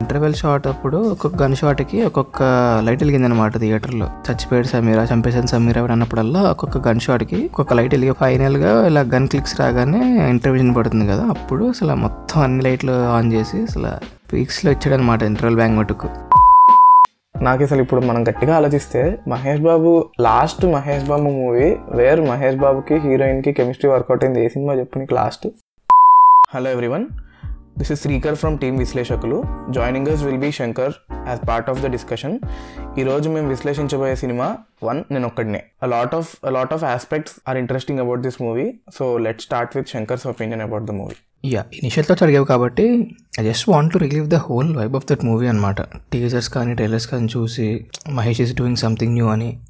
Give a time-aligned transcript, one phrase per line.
[0.00, 2.42] Interval shot అప్పుడు ఒక్కొక్క gun షాట్కి ఒక్కొక్క
[2.84, 7.94] లైట్ వెలిగింది అనమాట థియేటర్లో చచ్చిపోయాడు సమీరా చంపేశాను సమీరా అని అన్నప్పుడల్లా ఒక్కొక్క గన్ షాట్కి ఒక్కొక్క లైట్
[7.94, 13.30] వెలిగి ఫైనల్గా ఇలా గన్ క్లిక్స్ రాగానే ఇంటర్వ్యూషన్ పడుతుంది కదా అప్పుడు అసలు మొత్తం అన్ని లైట్లు ఆన్
[13.32, 13.92] చేసి అసలు
[14.32, 16.08] పీక్స్లో ఇచ్చాడు అనమాట ఇంటర్వెల్ బ్యాంక్ మటుకు
[17.42, 19.90] నాకు అసలు ఇప్పుడు మనం గట్టిగా ఆలోచిస్తే Mahesh Babu
[20.20, 25.14] last Mahesh Babu movie where Mahesh బాబుకి హీరోయిన్కి కెమిస్ట్రీ వర్కౌట్ అయింది ఏ సినిమా చెప్పు నీకు
[25.14, 25.46] last
[26.52, 27.06] hello everyone
[27.80, 30.92] this is Srikar from team విశ్లేషకులు joining us will be Shankar
[31.28, 32.38] as part of the discussion
[32.98, 35.62] ఈరోజు మేము విశ్లేషించబోయే సినిమా వన్ నేను ఒక్కడినే.
[35.84, 40.26] Lot of lot of aspects are interesting about this movie so let start with Shankar's
[40.26, 41.14] opinion about the movie
[41.44, 45.24] yeah initial thoughts అడిగావు కాబట్టి I just want to relive the whole vibe of that
[45.24, 49.60] movie అనమాట teasers కానీ trailers కానీ చూసి Mahesh is doing something new అని.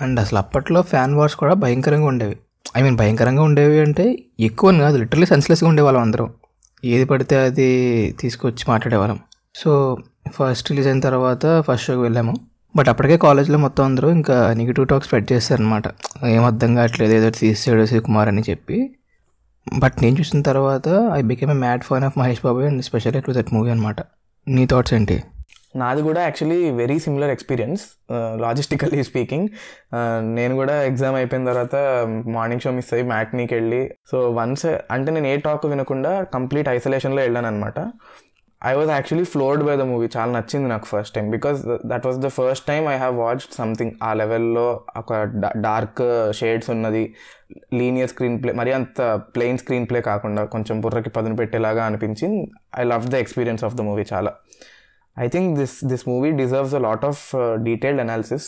[0.00, 2.36] And అసలు అప్పట్లో fan wars కూడా భయంకరంగా ఉండేవి.
[2.76, 6.34] ఐ మీన్ భయంకరంగా ఉండేవి అంటే ఎక్కువ అని కాదు లిటరలీ సెన్స్లెస్గా ఉండేవాళ్ళం అందరం.
[6.84, 7.68] ఏది పడితే అది
[8.20, 9.18] తీసుకొచ్చి మాట్లాడేవాళ్ళం.
[9.54, 9.96] సో
[10.30, 12.34] ఫస్ట్ రిలీజ్ అయిన తర్వాత ఫస్ట్ షోకి వెళ్ళాము.
[12.76, 15.82] బట్ అప్పటికే కాలేజ్లో మొత్తం అందరూ ఇంకా నెగిటివ్ టాక్ స్ప్రెడ్ చేస్తారనమాట
[16.26, 18.96] ఏం అర్థం కావట్లేదు ఏదో తీసాడు శివకుమార్ అని చెప్పి.
[19.78, 23.32] బట్ నేను చూసిన తర్వాత I became a mad fan of Mahesh Babu and special to
[23.32, 23.96] that movie అనమాట
[24.48, 25.22] నీ థాట్స్ ఏంటి?
[25.76, 27.82] నాది కూడా actually very similar experience
[28.40, 29.48] logistically speaking
[30.22, 31.76] నేను కూడా ఎగ్జామ్ అయిపోయిన తర్వాత
[32.26, 37.22] మార్నింగ్ షో మిస్ అయ్యి మ్యాట్నీకి వెళ్ళి సో వన్స్ అంటే నేను ఏ టాక్ వినకుండా కంప్లీట్ ఐసోలేషన్లో
[37.22, 37.74] వెళ్ళాను అనమాట
[38.66, 42.18] I was actually floored by the movie చాలా నచ్చింది నాకు first time because that was
[42.18, 45.22] the first time I have watched something ఆ లెవెల్లో ఒక
[45.56, 47.14] డార్క్ షేడ్స్ ఉన్నది.
[47.74, 49.00] లీనియర్ స్క్రీన్ ప్లే మరి అంత
[49.36, 52.50] ప్లెయిన్ స్క్రీన్ ప్లే కాకుండా కొంచెం బుర్రకి పదును పెట్టేలాగా అనిపించింది.
[52.78, 54.32] I love the experience of the movie చాలా.
[55.24, 57.22] I think this this movie deserves a lot of
[57.68, 58.46] detailed analysis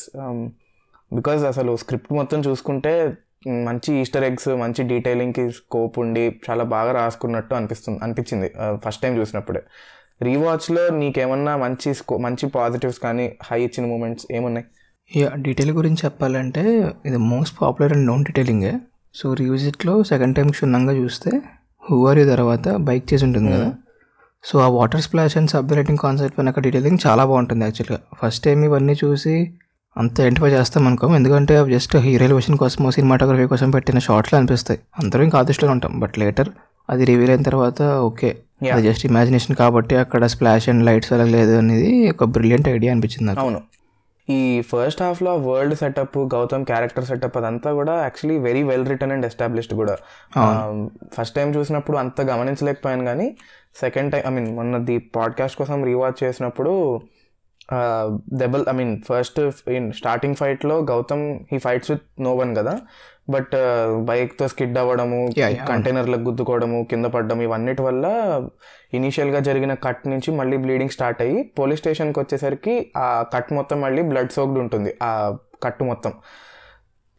[1.10, 2.92] because అసలు స్క్రిప్ట్ మొత్తం చూసుకుంటే
[3.68, 8.48] మంచి ఈస్టర్ ఎగ్స్ మంచి డీటెయిలింగ్కి స్కోప్ ఉండి చాలా బాగా రాసుకున్నట్టు అనిపిస్తుంది అనిపించింది
[8.84, 9.62] ఫస్ట్ టైం చూసినప్పుడే.
[10.22, 14.66] రీవాచ్లో నీకేమన్నా మంచి స్కో మంచి పాజిటివ్స్ కానీ హై ఇచ్చిన మూమెంట్స్ ఏమున్నాయి?
[15.46, 16.62] డీటెయిల్ గురించి చెప్పాలంటే
[17.08, 18.72] ఇది మోస్ట్ పాపులర్ అండ్ నోన్ డీటెయిలింగే
[19.14, 21.30] సో రీవిజిట్లో సెకండ్ టైం క్షుణ్ణంగా చూస్తే
[21.82, 23.70] హూ ఆర్ యూ తర్వాత బైక్ చేసి ఉంటుంది కదా.
[24.44, 28.00] సో ఆ water splash and sub writing concept వెనక డీటెయిలింగ్ చాలా బాగుంటుంది యాక్చువల్గా.
[28.22, 29.50] ఫస్ట్ టైం ఇవన్నీ చూసి
[29.96, 34.80] అంత ఎంటిఫై చేస్తాం అనుకో ఎందుకంటే అవి జస్ట్ హీరో ఎలివేషన్ కోసం సినిమాటోగ్రఫీ కోసం పెట్టిన షార్ట్స్లో అనిపిస్తాయి.
[34.98, 36.00] అందరూ ఇంకా ఆదిష్టలో ఉంటాం.
[36.00, 36.48] బట్ లేటర్
[36.90, 38.36] అది రివీల్ అయిన తర్వాత ఓకే.
[38.72, 43.40] అది జస్ట్ ఇమాజినేషన్ కాబట్టి అక్కడ స్ప్లాష్ అండ్ లైట్స్ అలా లేదు అనేది ఒక బ్రిలియంట్ ఐడియా అనిపించింది
[43.40, 43.60] అవును.
[44.30, 49.26] ఈ ఫస్ట్ హాఫ్లో world setup Gautam character setup అదంతా కూడా actually very well written and
[49.26, 49.94] established కూడా.
[51.14, 53.28] ఫస్ట్ టైం చూసినప్పుడు అంత గమనించలేకపోయాను కానీ
[53.80, 56.74] సెకండ్ టైం ఐ మీన్ మొన్న ది పాడ్కాస్ట్ కోసం రీవాచ్ చేసినప్పుడు
[58.32, 59.40] దెబల్ I mean first
[59.70, 62.74] in starting ఫైట్లో Gautam he fights with no one కదా.
[63.30, 63.52] బట్
[64.04, 65.18] బైక్తో స్కిడ్ అవ్వడము
[65.68, 68.04] కంటైనర్లకు గుద్దుకోవడము కింద పడడం ఇవన్నిటి వల్ల
[68.92, 74.02] ఇనీషియల్గా జరిగిన కట్ నుంచి మళ్ళీ బ్లీడింగ్ స్టార్ట్ అయ్యి పోలీస్ స్టేషన్కి వచ్చేసరికి ఆ కట్ మొత్తం మళ్ళీ
[74.02, 74.92] బ్లడ్ సోక్డ్ ఉంటుంది.
[75.02, 75.10] ఆ
[75.62, 76.12] కట్టు మొత్తం.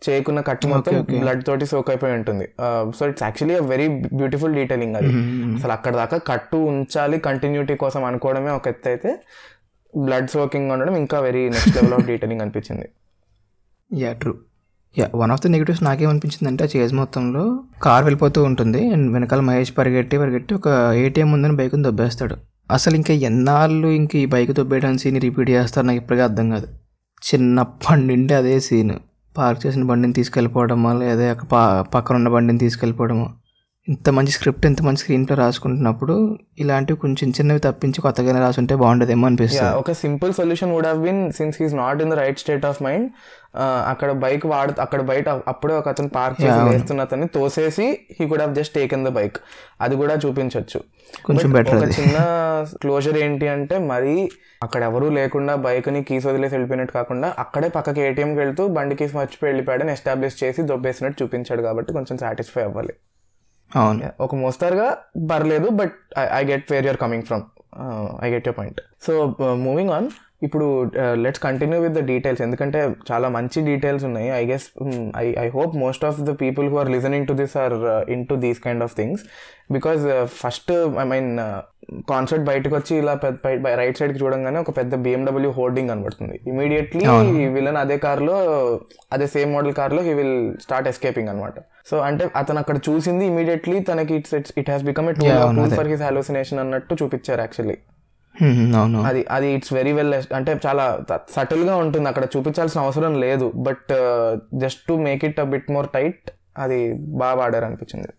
[0.02, 2.46] చేయకున్న కట్టు మొత్తం బ్లడ్ తోటి సోక్ అయిపోయి ఉంటుంది.
[2.98, 5.12] So it's actually a very beautiful detailing అది.
[5.56, 9.12] అసలు అక్కడ దాకా కట్టు ఉంచాలి కంటిన్యూటీ కోసం అనుకోవడమే ఒక ఎత్తు అయితే
[9.98, 12.88] బ్లడ్ సోకింగ్ ఉండడం ఇంకా very next level of detailing అనిపించింది.
[13.92, 14.34] Yeah true
[15.16, 18.90] one of the negatives నాకేమనిపించింది అంటే ఆ చేజ్ మొత్తంలో కార్ వెళ్ళిపోతూ ఉంటుంది.
[18.92, 22.36] అండ్ వెనకాల మహేష్ పరిగెట్టి పరిగెట్టి ఒక ఏటీఎం ఉందని బైక్ని దొబ్బేస్తాడు.
[22.72, 26.68] అసలు ఇంకా ఎన్నాళ్ళు ఇంక ఈ బైక్ దొబ్బేయడం సీన్ రిపీట్ చేస్తారు నాకు ఇప్పటికీ అర్థం కాదు.
[27.22, 28.94] చిన్నప్పటి నుండి అదే సీన్
[29.38, 31.48] పార్క్ చేసిన బండిని తీసుకెళ్ళిపోవడమో లేదా అక్కడ
[31.94, 33.28] పక్కన ఉన్న బండిని తీసుకెళ్ళిపోవడమో?
[33.92, 39.26] ఇంత మంచి స్క్రిప్ట్ ఇంత మంచి స్క్రీన్ ప్లే రాసుకుంటున్నప్పుడు ఇలాంటివి కొంచెం చిన్నవి తప్పించి కొత్తగానే రాసుంటే బాగుండదేమో
[39.28, 39.72] అనిపిస్తుంది.
[39.76, 43.08] ఒక simple solution would have been since he's not in the right state of mind
[43.88, 48.42] అక్కడ బైక్ వాడు అక్కడ బయట అప్పుడే ఒక అతను పార్క్ చేసి వేస్తున్న అతన్ని తోసేసి he could
[48.42, 49.38] have just taken the bike
[49.82, 50.82] అది కూడా చూపించవచ్చు
[51.26, 52.18] కొంచెం బెటర్ ఒక చిన్న
[52.82, 54.16] క్లోజర్ ఏంటి అంటే మరి
[54.64, 59.50] అక్కడ ఎవరూ లేకుండా బైక్ని కీస్ వదిలేసి వెళ్ళిపోయినట్టు కాకుండా అక్కడే పక్కకి ఏటీఎంకి వెళ్తూ బండి కీస్ మర్చిపోయి
[59.52, 62.94] వెళ్ళిపోయాడని ఎస్టాబ్లిష్ చేసి దొబ్బేసినట్టు చూపించాడు కాబట్టి కొంచెం సాటిస్ఫై అవ్వాలి.
[63.76, 64.12] అవును.
[64.20, 64.88] ఒక మోస్తారుగా
[65.32, 65.96] పర్లేదు but
[66.34, 67.44] I get where you're coming from
[68.24, 70.10] I get your point so moving on
[70.42, 70.68] ఇప్పుడు
[71.24, 72.80] let's continue with the details ఎందుకంటే
[73.10, 74.30] చాలా మంచి డీటెయిల్స్ ఉన్నాయి.
[74.40, 74.66] I guess
[75.24, 77.76] I I hope most of the people who are listening to this are
[78.32, 79.24] into these kind of things
[79.76, 80.02] because
[80.42, 80.72] first
[81.04, 81.30] I mean
[82.12, 83.14] concert బయటకు వచ్చి ఇలా
[83.82, 86.36] right సైడ్కి చూడంగానే ఒక పెద్ద బిఎండబ్ల్యూ హోర్డింగ్ కనబడుతుంది.
[86.52, 87.06] ఇమీడియట్లీ
[87.58, 88.38] విలన్ అదే కార్లో
[89.16, 90.36] అదే సేమ్ మోడల్ కార్లో హీ విల్
[90.66, 91.58] స్టార్ట్ ఎస్కేపింగ్ అనమాట
[91.92, 95.90] సో అంటే అతను అక్కడ చూసింది ఇమీడియట్లీ తనకి it's it's it has become a tool for
[95.94, 97.78] his hallucination అన్నట్టు చూపించారు యాక్చువల్లీ
[99.10, 100.86] అది అది ఇట్స్ వెరీ వెల్ అంటే చాలా
[101.36, 102.10] సటిల్గా ఉంటుంది.
[102.10, 103.52] అక్కడ చూపించాల్సిన అవసరం లేదు.
[103.68, 103.92] But
[104.54, 106.80] just to make it a bit more tight అది
[107.22, 108.10] బాగా వాడారు అనిపించింది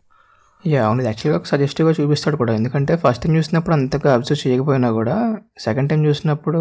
[0.65, 2.53] యా అవును యాక్చువల్గా ఒక సజెస్టివ్గా చూపిస్తాడు కూడా.
[2.55, 5.17] ఎందుకంటే ఫస్ట్ టైం చూసినప్పుడు అంతగా అబ్జర్వ్ చేయకపోయినా కూడా
[5.59, 6.61] సెకండ్ టైం చూసినప్పుడు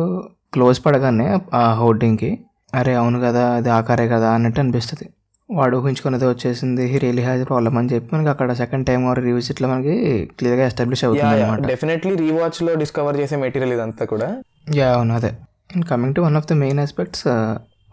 [0.54, 2.32] క్లోజ్ పడగానే ఆ హోర్డింగ్కి
[2.74, 5.08] అరే అవును కదా అది ఆకారే కదా అన్నట్టు అనిపిస్తుంది.
[5.56, 9.52] వాడు ఊహించుకున్నది వచ్చేసింది హీ రియలీ హ్యాజ్ ప్రాబ్లమ్ అని చెప్పి మనకి అక్కడ సెకండ్ టైం ఆర్ రివ్యూస్
[9.52, 9.96] ఇట్లా మనకి
[10.40, 14.30] క్లియర్గా ఎస్టాబ్లిష్ అవుతుంది అనమాట డెఫినెట్లీ రీవాచ్లో డిస్కవర్ చేసే మెటీరియల్ ఇదంతా కూడా.
[14.76, 15.32] యా అవును అదే.
[15.76, 17.24] And coming to one of the main aspects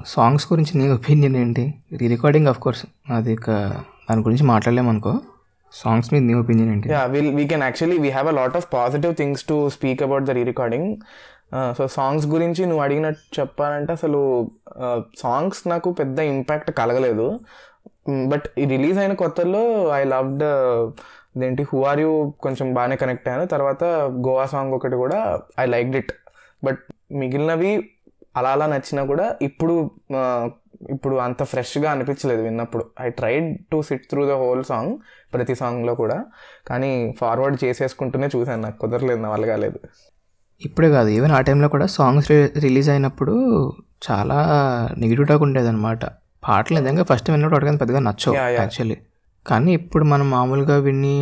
[0.07, 1.75] songs గురించి నీ ఒపీనియన్ ఏంటి?
[1.97, 3.51] రీ రికార్డింగ్ ఆఫ్ కోర్స్ అది ఇక
[4.11, 5.15] దాని గురించి మాట్లాడలేము అనుకో.
[5.73, 6.89] సాంగ్స్ మీద నీ ఒపీనియన్ ఏంటి?
[6.89, 10.25] Yeah will we can actually we have a lot of positive things to speak about
[10.25, 10.89] the re recording
[11.77, 14.21] so songs గురించి నువ్వు అడిగినట్టు చెప్పాలంటే అసలు
[15.19, 17.41] సాంగ్స్ నాకు పెద్ద ఇంపాక్ట్ కలగలేదు.
[18.29, 19.63] బట్ ఈ రిలీజ్ అయిన కొత్తలో
[19.99, 20.45] ఐ లవ్డ్
[21.37, 22.13] ఇదేంటి హూ ఆర్ యూ
[22.43, 23.47] కొంచెం బాగానే కనెక్ట్ అయ్యాను.
[23.47, 23.85] తర్వాత
[24.27, 25.19] గోవా సాంగ్ ఒకటి కూడా
[25.59, 26.13] ఐ లైక్డ్ ఇట్.
[26.65, 26.81] బట్
[27.13, 27.73] మిగిలినవి
[28.37, 29.75] అలా అలా నచ్చినా కూడా ఇప్పుడు
[30.91, 32.85] ఇప్పుడు అంత ఫ్రెష్గా అనిపించలేదు విన్నప్పుడు.
[33.01, 34.93] I tried to sit through the whole song
[35.35, 36.19] ప్రతి సాంగ్లో కూడా.
[36.69, 38.63] కానీ ఫార్వర్డ్ చేసేసుకుంటూనే చూశాను.
[38.63, 39.79] నాకు కుదరలేదు నా వల్ల కాలేదు.
[40.63, 43.35] ఇప్పుడే కాదు ఈవెన్ ఆ టైంలో కూడా సాంగ్స్ రి- రిలీజ్ అయినప్పుడు
[44.07, 44.39] చాలా
[44.99, 46.03] నెగిటివ్ టాక్ ఉండేది అనమాట
[46.43, 48.35] పాటలు నిజంగా ఫస్ట్ విన్నప్పుడు అడగని పెద్దగా నచ్చవు.
[48.57, 48.97] యాక్చువల్లీ
[49.47, 51.13] కానీ ఇప్పుడు మనం మామూలుగా విని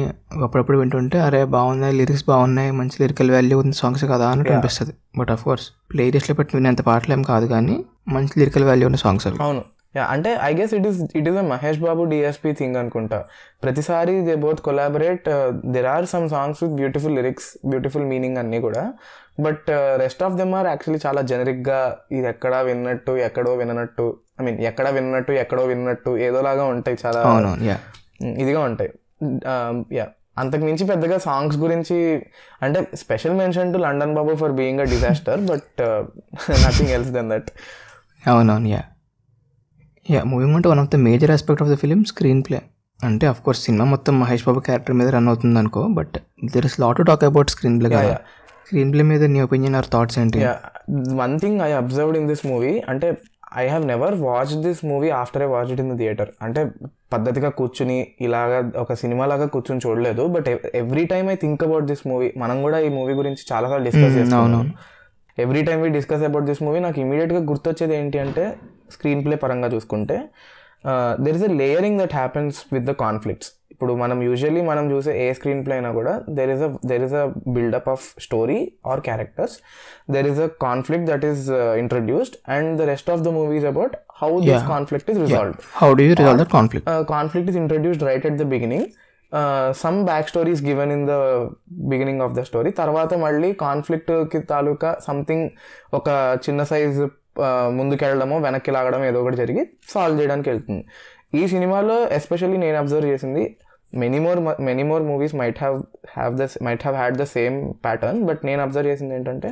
[0.43, 4.59] అప్పుడప్పుడు వింటుంటే అరే బాగున్నాయి లిరిక్స్ బాగున్నాయి మంచి లిరికల్ వాల్యూ ఉంది సాంగ్స్ కదా అన్నట్టు Yeah.
[4.59, 4.93] అనిపిస్తుంది.
[5.19, 7.77] బట్ ఆఫ్ కోర్స్ ప్లే లిస్ట్లో పెట్టి వినేంత పాటలు ఏం కాదు కానీ
[8.09, 9.39] మంచి లిరికల్ వాల్యూ ఉన్న సాంగ్స్ అవి.
[9.41, 9.63] అవును.
[9.97, 13.19] యా అంటే I guess it is it is a Mahesh Babu DSP thing అనుకుంటా.
[13.65, 15.29] ప్రతిసారి they both collaborate
[15.75, 18.83] there are some songs with beautiful lyrics beautiful meaning అన్నీ కూడా.
[19.47, 19.67] But
[20.03, 21.79] rest of them are actually చాలా జనరిక్గా
[22.17, 24.07] ఇది ఎక్కడా విన్నట్టు ఎక్కడో విననట్టు
[24.39, 27.21] ఐ మీన్ ఎక్కడ విన్నట్టు ఎక్కడో విన్నట్టు ఏదోలాగా ఉంటాయి చాలా.
[28.21, 28.91] ఉమ్, ఇదిగా ఉంటాయి.
[29.99, 30.07] యా
[30.41, 31.97] అంతకు మించి పెద్దగా సాంగ్స్ గురించి
[32.65, 35.79] అంటే special mention to London Babu for being a disaster but
[36.65, 37.49] nothing else then that
[38.25, 38.83] అవునవును యా
[40.07, 42.59] యా మూవింగ్ అంటే one of the major aspect of the film screen play
[43.01, 46.15] అంటే అఫ్ కోర్స్ సినిమా మొత్తం మహేష్ బాబు క్యారెక్టర్ మీద run అవుతుంది అనుకో but
[46.53, 48.15] there is lot talk about screen play కదా.
[48.67, 50.39] Screen play మీద నీ ఒపీనియన్ ఆర్ థాట్స్ ఏంటి?
[51.21, 53.09] One thing I observed in this movie అంటే
[53.57, 56.63] I have never watch this movie after I watch it in the theatre అంటే
[57.13, 62.05] పద్ధతిగా కూర్చుని ఇలాగా ఒక సినిమా లాగా కూర్చుని చూడలేదు but every time I think about this
[62.09, 64.57] movie మనం కూడా ఈ మూవీ గురించి చాలాసార్లు డిస్కస్ చేస్తాం.
[65.39, 68.45] Every time we discuss about this movie నాకు ఇమీడియట్గా గుర్తొచ్చేది ఏంటి అంటే
[68.95, 70.17] స్క్రీన్ ప్లే పరంగా చూసుకుంటే
[71.25, 75.25] there is a layering that happens with the conflicts ఇప్పుడు మనం యూజువల్లీ మనం చూసే ఏ
[75.33, 77.25] స్క్రీన్ ప్లే అయినా కూడా there is a there is a
[77.57, 79.57] buildup of story or characters
[80.11, 81.43] there is a conflict that is
[81.83, 86.05] introduced and the rest of the movie's about how this conflict is resolved how do
[86.05, 87.49] you resolve that conflict conflict?
[87.49, 88.87] is introduced right at the beginning.
[89.33, 91.21] Uh, some backstory is given in the
[91.89, 92.71] beginning of the story.
[92.73, 95.47] తర్వాత మళ్ళీ కాన్ఫ్లిక్ట్కి తాలూకా something
[95.95, 96.09] ఒక
[96.45, 97.01] చిన్న size
[97.71, 100.85] ముందుకెళ్ళడమో వెనక్కి లాగడం ఏదో ఒకటి జరిగి solve చేయడానికి వెళ్తుంది.
[101.35, 103.59] ఈ సినిమాలో ఎస్పెషల్లీ నేను అబ్జర్వ్ చేసింది
[103.95, 105.83] many more many more movies might have
[106.17, 109.51] have the might have had the same pattern but నేను అబ్జర్వ్ చేసింది ఏంటంటే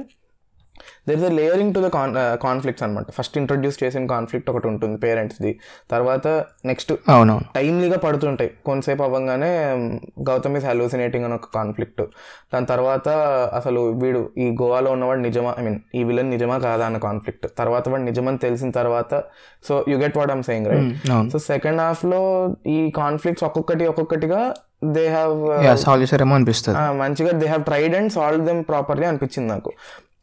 [1.08, 2.12] there is a layering to the con
[2.44, 5.52] conflicts అనమాట ఫస్ట్ ఇంట్రొడ్యూస్ చేసిన కాన్ఫ్లిక్ట్ ఒకటి ఉంటుంది పేరెంట్స్ది
[5.90, 6.26] తర్వాత
[6.70, 7.44] నెక్స్ట్ అవునవును.
[7.54, 8.50] టైమ్లీగా పడుతుంటాయి.
[8.68, 9.50] కొంతసేపు అవ్వగానే
[10.28, 12.02] గౌతమ్ ఇస్ హాలూసినేటింగ్ అని ఒక కాన్ఫ్లిక్ట్
[12.54, 13.08] దాని తర్వాత
[13.60, 17.88] అసలు వీడు ఈ గోవాలో ఉన్నవాడు నిజమా ఐ మీన్ ఈ విలన్ నిజమా కాదా అన్న కాన్ఫ్లిక్ట్ తర్వాత
[17.88, 19.12] వాడు నిజమని తెలిసిన తర్వాత
[19.68, 22.20] so you get what I'm saying right so second హాఫ్లో
[22.66, 24.40] ఈ కాన్ఫ్లిక్ట్స్ ఒక్కొక్కటి ఒక్కొక్కటిగా
[24.94, 25.36] దే హ్యావ్
[25.76, 26.78] సాల్వ్ చేసారేమో అనిపిస్తుంది.
[26.98, 29.70] మంచిగా they have tried and solve them properly అనిపించింది నాకు.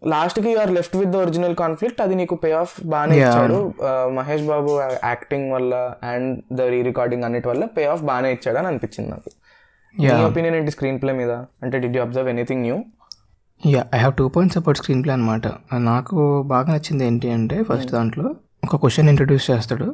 [0.01, 3.57] లాస్ట్కి are left with the original conflict అది నీకు పే ఆఫ్ బాగానే ఇచ్చాడు.
[4.17, 4.71] మహేష్ బాబు
[5.09, 5.73] యాక్టింగ్ వల్ల
[6.11, 6.29] అండ్
[6.59, 9.29] ద రీ రికార్డింగ్ అన్నిటి వల్ల పే ఆఫ్ బాగానే ఇచ్చాడు అని అనిపించింది నాకు.
[10.29, 11.31] ఒపీనియన్ ఏంటి స్క్రీన్ ప్లే మీద?
[11.63, 12.77] అంటే did you observe anything new
[13.63, 15.47] yeah I have two points about screen play అనమాట
[15.89, 16.15] నాకు
[16.51, 18.25] బాగా నచ్చింది ఏంటి అంటే ఫస్ట్ దాంట్లో
[18.67, 19.87] ఒక క్వశ్చన్ ఇంట్రడ్యూస్ చేస్తాడు.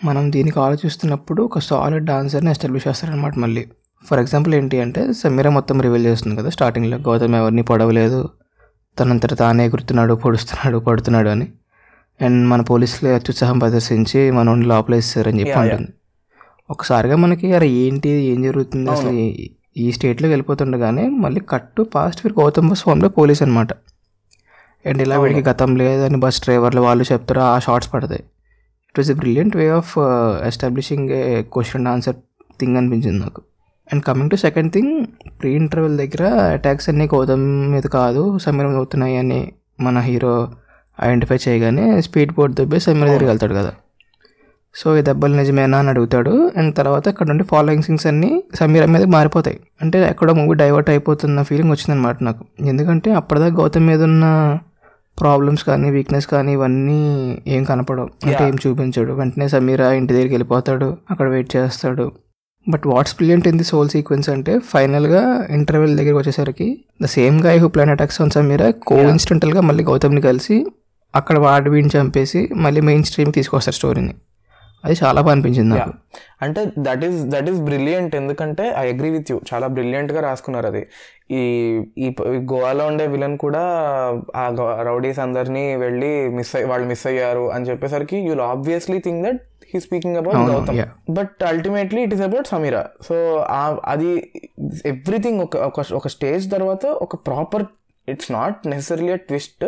[0.00, 3.64] మనం దీనికి ఆలోచిస్తున్నప్పుడు ఒక సాలిడ్ ఆన్సర్ని ఎస్టాబ్లిష్ చేస్తారనమాట మళ్ళీ.
[4.04, 8.20] ఫర్ ఎగ్జాంపుల్ ఏంటి అంటే సమీర మొత్తం రివీల్ చేస్తుంది కదా స్టార్టింగ్లో గౌతమ్ ఎవరిని పొడవలేదు
[8.98, 11.48] తనంతట తానే ఎగురుతున్నాడు పొడుస్తున్నాడు పడుతున్నాడు అని.
[12.22, 15.52] అండ్ మన పోలీసులు అత్యుత్సాహం ప్రదర్శించి మనోడిని లోపలేస్తారని చెప్పి.
[15.72, 15.92] ఉంటుంది
[16.70, 18.08] ఒకసారిగా మనకి అరే ఏంటి?
[18.08, 18.90] ఏం జరుగుతుంది?
[18.90, 23.72] అసలు ఈ- ఈ స్టేట్లోకి వెళ్ళిపోతుండగానే మళ్ళీ కట్టు పాస్ట్ వీరు గౌతమ్ బస్ ఫామ్లో పోలీస్ అనమాట
[24.86, 28.20] అండ్ ఇలా వీడికి గతం లేదని బస్ డ్రైవర్లు వాళ్ళు చెప్తారు ఆ షార్ట్స్ పడతాయి.
[28.90, 29.98] It was a brilliant way of
[30.46, 32.16] establishing a question answer
[32.60, 33.42] thing అనిపించింది నాకు.
[33.92, 35.06] And coming to second thing
[35.40, 40.48] pre interval దగ్గర అటాక్స్ అన్నీ గౌతమ్ మీద కాదు సమీర మీద అవుతున్నాయి అని మన హీరో
[41.04, 43.72] ఐడెంటిఫై చేయగానే స్పీడ్ బోర్డ్ దెబ్బే సమీర దగ్గరికి వెళ్తాడు కదా.
[44.74, 46.50] సో ఈ దెబ్బలు నిజమేనా అని అడుగుతాడు.
[46.56, 49.60] అండ్ తర్వాత అక్కడ నుండి ఫాలోయింగ్ సింగ్స్ అన్నీ సమీర మీద మారిపోతాయి.
[49.82, 52.44] అంటే ఎక్కడో మూవీ డైవర్ట్ అయిపోతున్న ఫీలింగ్ వచ్చిందనమాట నాకు.
[52.60, 54.58] ఎందుకంటే అప్పటిదాకా గౌతమ్ మీద ఉన్న
[55.20, 57.00] ప్రాబ్లమ్స్ కానీ వీక్నెస్ కానీ ఇవన్నీ
[57.46, 58.08] ఏం కనపడవు.
[58.24, 59.12] అంటే ఏం చూపించాడు.
[59.12, 60.96] వెంటనే సమీర ఇంటి దగ్గరికి వెళ్ళిపోతాడు.
[61.10, 62.12] అక్కడ వెయిట్ చేస్తాడు.
[62.66, 67.58] But what's brilliant in this whole sequence అంటే ఫైనల్గా ఇంటర్వెల్ దగ్గరికి వచ్చేసరికి the same guy
[67.58, 70.66] who plan attacks on Sameera కో ఇన్స్టెంటల్గా మళ్ళీ గౌతమ్ని కలిసి
[71.14, 74.14] అక్కడ వాడి వీడిని చంపేసి మళ్ళీ మెయిన్ స్ట్రీమ్ తీసుకొస్తారు స్టోరీని
[74.84, 75.92] అది చాలా బాగా అనిపించింది నాకు.
[76.42, 80.82] అంటే that is that is brilliant ఎందుకంటే ఐ అగ్రీ విత్ యూ చాలా బ్రిలియంట్గా రాసుకున్నారు అది.
[81.30, 81.40] ఈ
[81.98, 83.62] ఈ ఈ గోవాలో ఉండే విలన్ కూడా
[84.36, 84.48] ఆ
[84.82, 89.40] రౌడీస్ అందరినీ వెళ్ళి మిస్ అయ్యి వాళ్ళు మిస్ అయ్యారు అని చెప్పేసరికి you'll obviously think that
[89.74, 91.12] he speaking about Gautam.
[91.12, 93.46] But ultimately it is about Sameera so
[93.84, 94.30] అది
[94.86, 97.64] ఎవ్రీథింగ్ ఒక ఒక ఒక స్టేజ్ తర్వాత ఒక proper
[98.08, 99.64] it's not necessary twist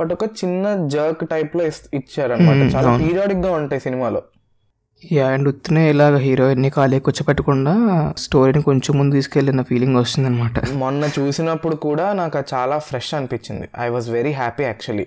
[0.00, 2.56] but ఒక చిన్న జర్క్ టైప్లో ఇస్- ఇచ్చారన్నమాట.
[2.56, 3.08] Hmm, చాలా అవును.
[3.08, 4.22] పీరియాడిక్గా ఉంటాయి సినిమాలో.
[5.12, 7.74] యా అండ్ ఉత్తినే ఇలాగ హీరోయిన్ని ఖాళీ కూర్చోపెట్టకుండా
[8.18, 13.68] స్టోరీని కొంచెం ముందు తీసుకెళ్ళిన ఫీలింగ్ వస్తుంది అనమాట మొన్న చూసినప్పుడు కూడా నాకు చాలా ఫ్రెష్ అనిపించింది.
[13.80, 15.06] I was very happy actually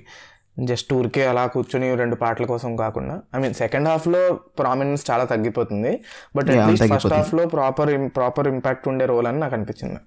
[0.58, 4.22] just ఊరికే అలా కూర్చొని రెండు పాటల కోసం కాకుండా ఐ మీన్ సెకండ్ హాఫ్లో
[4.60, 5.92] ప్రామినెన్స్ చాలా తగ్గిపోతుంది
[6.36, 7.14] బట్ అట్లీస్ట్ ఫస్ట్.
[7.14, 10.00] హాఫ్లో ప్రాపర్ ప్రాపర్ ఇంపాక్ట్ ఉండే రోల్ అని నాకు అనిపించింది.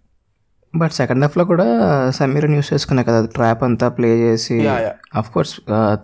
[0.74, 1.66] బట్ సెకండ్ హాఫ్లో కూడా
[2.18, 4.56] సమీర న్యూస్ చేసుకున్నా కదా ట్రాప్ అంతా ప్లే చేసి.
[5.20, 5.54] అఫ్ కోర్స్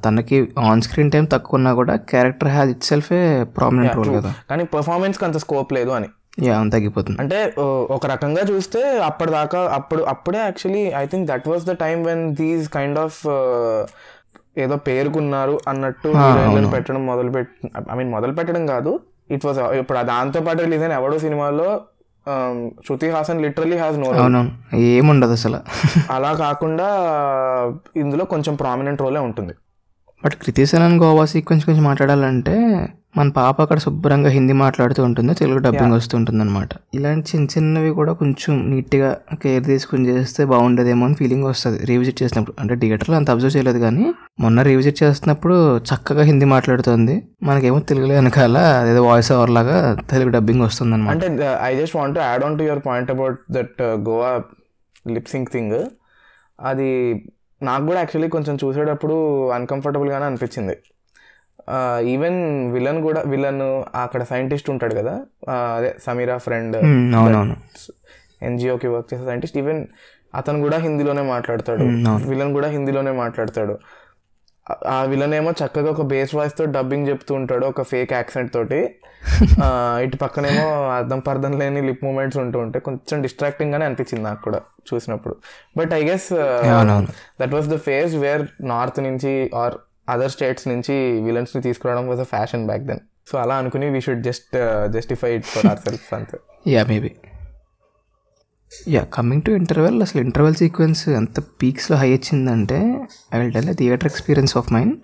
[0.05, 0.39] తనకి
[0.71, 3.21] ఆన్ స్క్రీన్ టైం తక్కువ ఉన్నా కూడా character has it సెల్ఫే
[3.59, 4.33] prominent role కదా.
[4.51, 6.11] కానీ పర్ఫార్మెన్స్కి అంత స్కోప్ లేదు అని.
[6.47, 7.19] యా అంత తగ్గిపోతుంది.
[7.23, 7.39] అంటే
[7.97, 12.69] ఒక రకంగా చూస్తే అప్పటిదాకా అప్పుడు అప్పుడే actually I think that was the time when these
[12.77, 13.19] kind of
[14.59, 16.71] ఏదో పేరుకున్నారు అన్నట్టు హీరోయిన్లను.
[16.71, 17.53] పెట్టడం మొదలు పెట్
[17.93, 18.93] ఐ మీన్ మొదలు పెట్టడం కాదు.
[19.31, 21.69] ఇట్ వాస్ ఇప్పుడు దాంతో పాటు రిలీజ్ అయిన ఎవడో సినిమాలో
[22.27, 22.57] um,
[22.87, 24.09] Shruti Haasan literally has no
[24.77, 25.59] ఏముండదు అసలు.
[26.11, 26.89] అలా కాకుండా
[27.97, 29.55] ఇందులో కొంచెం ప్రామినెంట్ రోలే ఉంటుంది.
[30.25, 32.57] బట్ కృతిసనన్ గోవా సీక్వెన్స్ గురించి మాట్లాడాలంటే
[33.17, 37.91] మన పాప అక్కడ శుభ్రంగా హిందీ మాట్లాడుతూ ఉంటుంది తెలుగు డబ్బింగ్ వస్తూ ఉంటుంది అనమాట ఇలాంటి చిన్న చిన్నవి
[37.91, 39.11] కూడా కొంచెం నీట్గా
[39.43, 41.87] కేర్ తీసుకుని చేస్తే బాగుండేదేమో అని ఫీలింగ్ వస్తుంది.
[41.87, 42.57] రీవిజిట్ చేసినప్పుడు.
[42.61, 47.23] అంటే థియేటర్లో అంత అబ్జర్వ్ చేయలేదు కానీ మొన్న రీవిజిట్ చేస్తున్నప్పుడు చక్కగా హిందీ మాట్లాడుతుంది.
[47.43, 49.77] మనకేమో తెలుగులో వెనకాల అదేదో వాయిస్ ఓవర్ లాగా
[50.11, 53.83] తెలుగు డబ్బింగ్ వస్తుంది అనమాట అంటే I just want add on to your point about that
[54.09, 54.33] Goa
[55.11, 55.77] lip sync thing
[56.61, 56.91] అది
[57.63, 59.17] నాకు కూడా యాక్చువల్లీ కొంచెం చూసేటప్పుడు
[59.51, 60.77] అన్కంఫర్టబుల్గానే అనిపించింది.
[62.15, 62.39] ఈవెన్
[62.73, 63.63] విలన్ కూడా విలన్
[64.03, 65.15] అక్కడ సైంటిస్ట్ ఉంటాడు కదా
[65.77, 66.77] అదే సమీరా ఫ్రెండ్
[68.43, 69.83] ఎన్జిఓకి వర్క్ చేసే సైంటిస్ట్ ఈవెన్
[70.35, 71.85] అతను కూడా హిందీలోనే మాట్లాడతాడు.
[72.31, 73.75] విలన్ కూడా హిందీలోనే మాట్లాడతాడు.
[74.91, 78.81] ఆ- విలన్ ఏమో చక్కగా ఒక బేస్ వాయిస్తో డబ్బింగ్ చెప్తూ ఉంటాడు ఒక ఫేక్ యాక్సెంట్ తోటి.
[80.05, 80.65] ఇటు పక్కనేమో
[80.95, 85.35] అర్థం పర్థం లేని లిప్ మూమెంట్స్ ఉంటూ ఉంటాయి కొంచెం డిస్ట్రాక్టింగ్ గానే అనిపించింది నాకు కూడా చూసినప్పుడు.
[85.77, 86.29] But I guess
[87.41, 89.77] that was the phase where north నుంచి ఆర్
[90.09, 94.23] అదర్ స్టేట్స్ నుంచి విలన్స్ని తీసుకురావడం was a fashion back then so అలా అనుకుని we should
[94.23, 94.57] just
[94.95, 96.39] justify it for our self అంతే.
[96.67, 97.11] Yeah maybe
[98.93, 102.79] yeah coming to interval అసలు interval sequence ఎంత పీక్స్లో హై వచ్చిందంటే
[103.35, 104.95] I will tell theatre experience of mind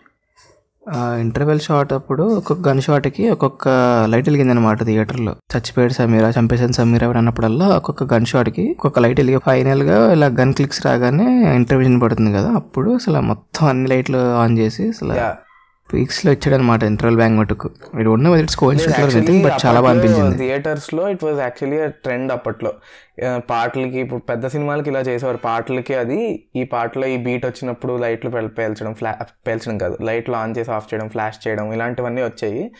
[1.20, 3.68] interval shot అప్పుడు ఒక్కొక్క gun షాట్కి ఒక్కొక్క
[4.08, 9.40] లైట్ వెలిగిందనమాట థియేటర్లో చచ్చిపోయాడు సమీరా చంపేసాను సమీరా అని అన్నప్పుడల్లా ఒక్కొక్క గన్ షాట్కి ఒక్కొక్క లైట్ వెలిగి
[9.46, 12.50] ఫైనల్గా ఇలా గన్ క్లిక్స్ రాగానే ఇంటర్వ్యూషన్ పడుతుంది కదా.
[12.54, 15.14] అప్పుడు అసలు మొత్తం అన్ని లైట్లు ఆన్ చేసి అసలు
[15.94, 17.70] పీక్స్లో ఇచ్చాడు అనమాట ఇంటర్వెల్ బ్యాంక్ మటుకు.
[17.94, 20.38] మీరు ఉన్న ఇట్స్ కోయిన్సిడెంట్ బట్ చాలా బాగా అనిపించింది.
[20.38, 22.72] థియేటర్స్లో ఇట్ వాజ్ యాక్చువల్లీ ట్రెండ్ అప్పట్లో.
[23.36, 25.36] పాటలకి ఇప్పుడు పెద్ద సినిమాలకి ఇలా చేసేవారు.
[25.36, 29.98] పాటలకి అది ఈ పాటలో ఈ బీట్ వచ్చినప్పుడు లైట్లు పెల్- పేల్చడం ఫ్లా పేల్చడం కాదు.
[30.02, 32.70] లైట్లు ఆన్ చేసి ఆఫ్ చేయడం ఫ్లాష్ చేయడం ఇలాంటివన్నీ వచ్చాయి.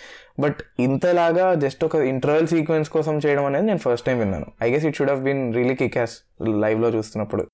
[0.40, 4.46] బట్ ఇంతలాగా జస్ట్ ఒక ఇంటర్వెల్ సీక్వెన్స్ కోసం చేయడం అనేది నేను ఫస్ట్ టైం విన్నాను.
[4.62, 6.12] I guess it should have been really kickass
[6.48, 7.46] లైవ్లో చూస్తున్నప్పుడు.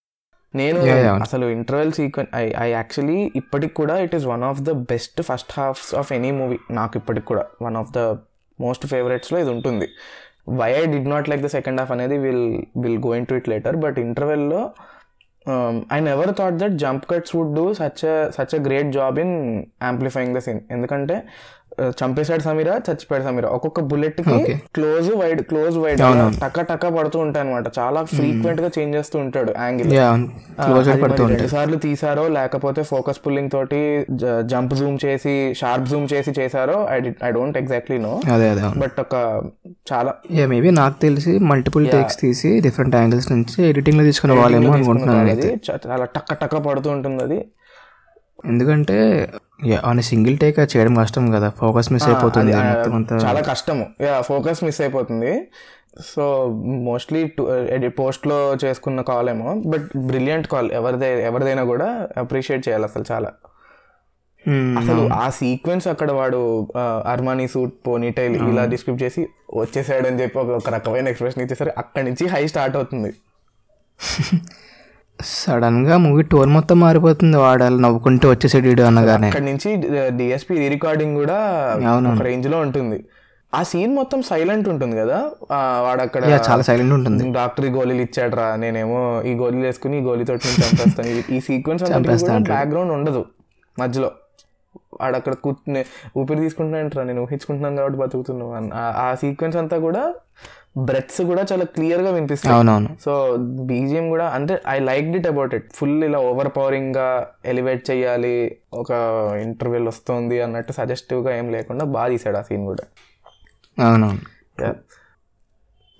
[0.60, 0.80] నేను.
[1.26, 5.52] అసలు interval sequence I I actually ఇప్పటికి కూడా it is one of the best first
[5.60, 8.02] halves of any movie నాకు ఇప్పటికి కూడా వన్ ఆఫ్ ద
[8.58, 9.88] మోస్ట్ ఫేవరెట్స్లో ఇది ఉంటుంది.
[10.60, 12.46] Why I did not like the second half అనేది will
[12.84, 14.62] will going to it later but ఇంటర్వెల్లో
[15.96, 18.02] I never thought that jump cuts would do such
[18.36, 19.34] such a great job in
[19.82, 21.16] amplifying the scene ఎందుకంటే
[22.00, 23.48] చంపేశాడు సమీరా చచ్చిపోయాడు సమీరా.
[23.48, 24.36] ఒక్కొక్క బుల్లెట్కి.
[24.74, 26.38] Close wide close wide అవునవును.
[26.40, 29.92] టక్క టక్క పడుతూ ఉంటాయి అనమాట చాలా ఫ్రీక్వెంట్గా చేంజ్ చేస్తూ ఉంటాడు యాంగిల్
[31.30, 33.80] రెండు సార్లు తీసారో లేకపోతే ఫోకస్ పుల్లింగ్ తోటి
[34.44, 38.20] జంప్ జూమ్ చేసి షార్ప్ జూమ్ చేసి చేశారో I I don't exactly know
[38.78, 39.14] but ఒక
[39.92, 40.14] చాలా
[40.46, 45.58] మేబీ నాకు తెలిసి మల్టిపుల్ టేక్స్ తీసి డిఫరెంట్ యాంగిల్స్ నుంచి ఎడిటింగ్లో తీసుకునే వాళ్ళేమో అనుకుంటున్నాను
[45.90, 47.38] చాలా టక్క టక్క పడుతూ ఉంటుంది అది.
[48.48, 48.96] ఎందుకంటే
[49.84, 51.50] ఆన్ సింగిల్ టేక్ చేయడం కష్టం కదా.
[51.50, 53.16] ఫోకస్ మిస్ అయిపోతుంది అది, ఆ, మొత్తం అంతా.
[53.18, 53.86] చాలా కష్టము.
[54.20, 55.32] ఫోకస్ మిస్ అయిపోతుంది.
[56.06, 56.48] సో
[56.84, 57.20] మోస్ట్లీ
[57.98, 63.30] పోస్ట్లో చేసుకున్న కాల్ ఏమో బట్ బ్రిలియంట్ కాల్ ఎవరిదై ఎవరిదైనా కూడా అప్రిషియేట్ చేయాలి అసలు చాలా.
[64.78, 66.40] అసలు ఆ సీక్వెన్స్ అక్కడ వాడు
[66.76, 69.22] ఆ, అర్మానీ సూట్ పోనీటైల్ ఇలా డిస్క్రిప్ట్ చేసి
[69.54, 73.12] వచ్చేసాడు అని చెప్పి ఒక రకమైన ఎక్స్ప్రెషన్ ఇచ్చేసరి అక్కడి నుంచి హై స్టార్ట్ అవుతుంది.
[75.20, 77.36] సడన్గా మూవీ టోన్ మొత్తం మారిపోతుంది.
[77.36, 79.76] వాడాలి నవ్వుకుంటూ వచ్చేసాడు వీడు అనగానే అక్కడి నుంచి
[80.16, 81.34] డిఎస్పి రీ రికార్డింగ్ కూడా.
[82.14, 83.04] ఒక రేంజ్లో ఉంటుంది.
[83.54, 85.30] ఆ సీన్ మొత్తం సైలెంట్ ఉంటుంది కదా?
[85.52, 87.32] ఆ, వాడు అక్కడ యా చాలా సైలెంట్ ఉంటుంది.
[87.32, 91.34] డాక్టర్ ఈ గోళీలు ఇచ్చాడ్రా నేనేమో ఈ గోళీలు వేసుకుని ఈ గోళీతో చంపేస్తాను.
[91.34, 91.84] ఈ- సీక్వెన్స్
[92.38, 93.24] బ్యాక్గ్రౌండ్ ఉండదు
[93.78, 94.10] మధ్యలో.
[95.00, 95.84] వాడు అక్కడ కూర్చుని
[96.16, 98.16] ఊపిరి తీసుకుంటున్నాయంట్రా నేను ఊహించుకుంటున్నాను కాబట్టి
[98.74, 100.14] ఆ- ఆ సీక్వెన్స్ అంతా కూడా
[100.76, 102.54] బ్రెత్స్ కూడా చాలా క్లియర్గా వినిపిస్తాయి.
[102.54, 102.96] అవునవును.
[103.04, 108.56] సో బీజిఎం కూడా అంటే I like did about it full ఇలా ఓవర్ పవరింగ్గా ఎలివేట్ చేయాలి
[108.72, 108.90] ఒక
[109.42, 112.84] ఇంటర్వెల్ వస్తుంది అన్నట్టు సజెస్టివ్గా ఏం లేకుండా బాగా తీసాడు ఆ సీన్ కూడా.
[113.84, 114.22] అవునవును.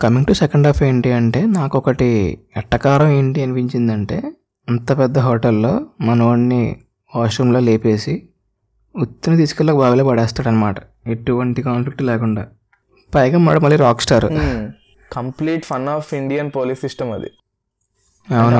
[0.00, 4.22] కమింగ్ టు సెకండ్ హాఫ్ ఏంటి అంటే నాకు ఒకటి ఎట్టకారం ఏంటి అనిపించిందంటే
[4.68, 6.76] అంత పెద్ద హోటల్లో మనవాడిని
[7.16, 8.28] వాష్రూమ్లో లేపేసి
[8.96, 10.76] ఉత్తిని తీసుకెళ్ళి బావిలో పడేస్తాడనమాట
[11.06, 12.46] ఎటువంటి కాన్ఫ్లిక్ట్ లేకుండా.
[13.16, 14.26] పైగా వాడు మళ్ళీ rock star
[15.16, 17.30] complete fun of Indian police system అది.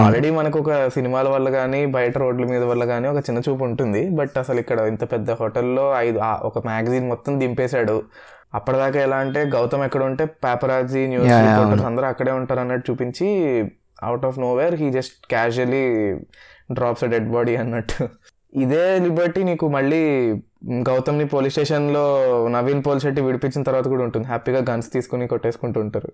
[0.03, 4.03] ఆల్రెడీ మనకు ఒక సినిమాల వల్ల కానీ బయట రోడ్ల మీద వల్ల కానీ ఒక చిన్న చూపు ఉంటుంది.
[4.19, 6.19] బట్ అసలు ఇక్కడ ఇంత పెద్ద హోటల్లో ఐదు
[6.49, 7.97] ఒక మ్యాగజైన్ మొత్తం దింపేశాడు.
[8.59, 13.29] అప్పటిదాకా ఎలా అంటే గౌతమ్ ఎక్కడ ఉంటే పేపరాజీ న్యూస్ రిపోర్టర్స్ అందరూ అక్కడే ఉంటారు అన్నట్టు చూపించి
[14.09, 15.85] out of nowhere he just casually
[16.79, 18.05] drops dead body అన్నట్టు.
[18.55, 20.01] ఇదే లిబర్టీ నీకు మళ్ళీ
[20.89, 22.05] గౌతమ్ని పోలీస్ స్టేషన్లో
[22.49, 24.27] నవీన్ పోల్ శెట్టి విడిపించిన తర్వాత కూడా ఉంటుంది.
[24.27, 26.11] హ్యాపీగా గన్స్ తీసుకుని కొట్టేసుకుంటూ ఉంటారు.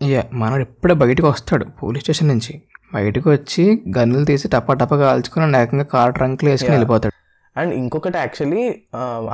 [0.00, 2.52] యా మనోడు ఇప్పుడే బయటకు వస్తాడు పోలీస్ స్టేషన్ నుంచి.
[2.94, 3.64] బయటకు వచ్చి
[3.98, 7.14] గన్నులు తీసి టపా టపా కాల్చుకుని ఏకంగా కార్ ట్రంక్లో వేసుకుని వెళ్ళిపోతాడు.
[7.56, 8.62] అండ్ ఇంకొకటి యాక్చువల్లీ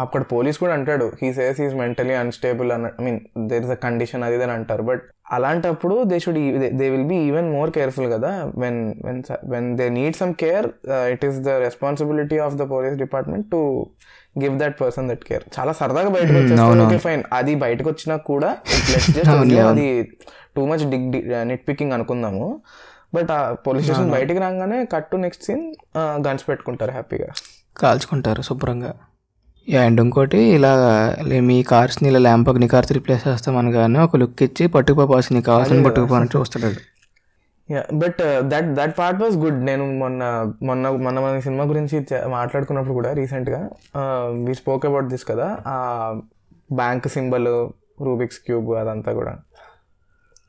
[0.02, 1.07] అక్కడ పోలీస్ కూడా అంటాడు.
[1.23, 4.83] He says is mentally unstable అన్న I mean there is a condition అది అని అంటారు.
[4.83, 5.02] బట్
[5.37, 6.38] అలాంటప్పుడు they should
[6.80, 8.30] they will be even more careful కదా.
[8.62, 9.18] When when
[9.52, 10.66] when they need some care
[11.14, 13.61] it is the responsibility of the police department to
[14.42, 18.50] give that person that care చాలా సరదాగా బయటకు వచ్చేస్తారు okay fine అది బయటకు వచ్చినా కూడా
[19.73, 19.88] అది
[20.56, 21.08] too much dig
[21.50, 22.47] nit picking అనుకుందాము.
[23.16, 25.62] బట్ ఆ పోలీస్ స్టేషన్ బయటికి రాగానే cut to next scene
[26.26, 27.28] guns పెట్టుకుంటారు హ్యాపీగా.
[27.82, 28.92] కాల్చుకుంటారు శుభ్రంగా.
[29.69, 30.71] అండ్ ఇంకోటి ఇలా
[31.49, 35.83] మీ కార్స్ని ఇలా ల్యాంప్ నీ కార్స్ రిప్లేస్ చేస్తాం అనగానే ఒక లుక్ ఇచ్చి పట్టుకుపోవాల్సి నీ కావాల్సిన
[35.87, 36.71] పట్టుకుపోవాలని చూస్తాడు
[37.69, 38.21] yeah but
[38.53, 40.23] that that part was good నేను మొన్న
[40.63, 41.97] మొన్న మొన్న మన సినిమా గురించి
[42.37, 43.61] మాట్లాడుకున్నప్పుడు కూడా రీసెంట్గా
[44.47, 45.49] వి స్పోక్ అబౌట్ దిస్ కదా.
[45.67, 45.76] ఆ
[46.73, 47.49] బ్యాంక్ సింబల్
[48.07, 49.35] రూబిక్స్ క్యూబ్ అదంతా కూడా.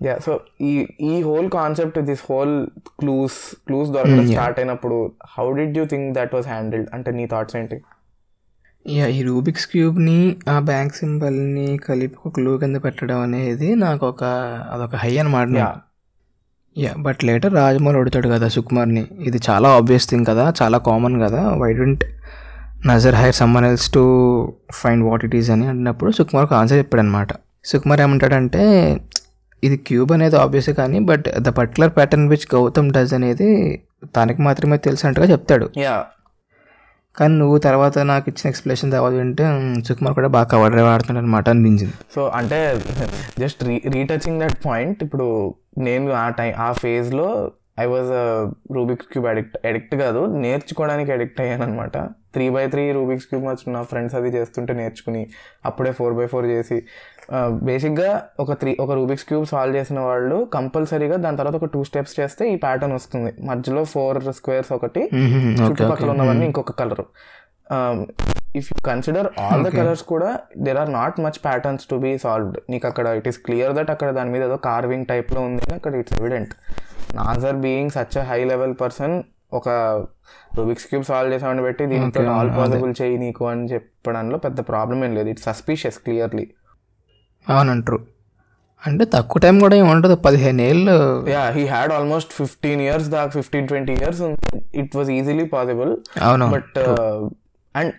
[0.05, 2.55] యా సో ఈ ఈ whole concept this whole
[2.99, 4.97] clues clues దొరకడం స్టార్ట్ అయినప్పుడు
[5.38, 7.79] how did you think that was handled అంటే నీ థాట్స్ ఏంటి?
[8.85, 10.19] ఈ రూబిక్స్ క్యూబ్ని
[10.53, 14.23] ఆ బ్యాంక్ సింబల్ని కలిపి ఒక క్లూ కింద పెట్టడం అనేది నాకు ఒక
[14.73, 15.69] అదొక హై అనమాట yeah
[16.75, 19.03] yeah but later Rajamouli అడుగుతాడు కదా సుకుమార్ని.
[19.27, 21.41] ఇది చాలా ఆబ్వియస్ థింగ్ కదా చాలా కామన్ కదా.
[21.61, 22.03] Why don't
[22.89, 24.03] Nassar hire someone else to
[24.81, 27.31] find what it is అని అన్నప్పుడు సుకుమార్ ఒక ఆన్సర్ చెప్పాడు అనమాట
[27.71, 28.63] సుకుమార్ ఏమంటాడంటే
[29.63, 33.49] ఇది క్యూబ్ అనేది ఆబ్వియస్ కానీ but the particular pattern which Gautham does అనేది
[34.15, 35.65] తనకి మాత్రమే తెలిసినట్టుగా చెప్తాడు.
[35.85, 35.95] యా
[37.17, 39.45] కానీ నువ్వు తర్వాత నాకు ఇచ్చిన ఎక్స్ప్లెనేషన్ తర్వాత వింటే
[39.83, 41.93] సుకుమార్ కూడా బాగా కవర్ ఆడుతున్నాడు అనమాట అనిపించింది.
[42.15, 42.59] సో అంటే
[43.39, 45.27] just re retouching that point ఇప్పుడు
[45.77, 48.09] నేను ఆ టైం ఆ ఫేజ్లో I was
[48.75, 51.97] Rubik's cube addict addict కాదు నేర్చుకోవడానికి అడిక్ట్ అయ్యాను అనమాట
[52.33, 55.27] three by three Rubik's cube నా ఫ్రెండ్స్ అది చేస్తుంటే నేర్చుకుని
[55.65, 56.77] అప్పుడే ఫోర్ బై ఫోర్ చేసి
[57.63, 62.19] బేసిక్గా ఒక త్రీ ఒక రూబిక్స్ క్యూబ్ సాల్వ్ చేసిన వాళ్ళు కంపల్సరీగా దాని తర్వాత ఒక టూ స్టెప్స్
[62.19, 63.33] చేస్తే ఈ ప్యాటర్న్ వస్తుంది.
[63.41, 65.03] మధ్యలో ఫోర్ స్క్వేర్స్ ఒకటి
[65.61, 67.03] చుట్టుపక్కల ఉన్నవన్నీ ఇంకొక colour
[68.55, 72.57] if you consider all the colours కూడా there are not much patterns to be solved
[72.69, 75.95] నీకు అక్కడ ఇట్ ఈస్ క్లియర్ దట్ అక్కడ దాని మీద ఏదో కార్వింగ్ టైప్లో ఉంది అని అక్కడ
[75.95, 76.53] it's evident
[77.15, 79.69] Nassar being such a high level person ఒక
[80.57, 85.15] రూబిక్స్ క్యూబ్ సాల్వ్ చేసామని పెట్టి దీంతో ఆల్ పాసిబుల్ చేయి నీకు అని చెప్పడంలో పెద్ద ప్రాబ్లం ఏం
[85.15, 85.29] లేదు.
[85.29, 86.47] ఇట్స్ సస్పీషియస్ క్లియర్లీ
[87.47, 87.99] అవునంటారు.
[88.84, 90.95] అంటే తక్కువ టైం కూడా ఏమి ఉండదు పదిహేను ఏళ్ళు.
[91.30, 94.21] Yeah he had almost fifteen years దాకా fifteen twenty years
[94.82, 95.91] it was easily possible
[96.28, 96.47] అవును.
[96.56, 96.80] బట్
[97.75, 97.93] అండ్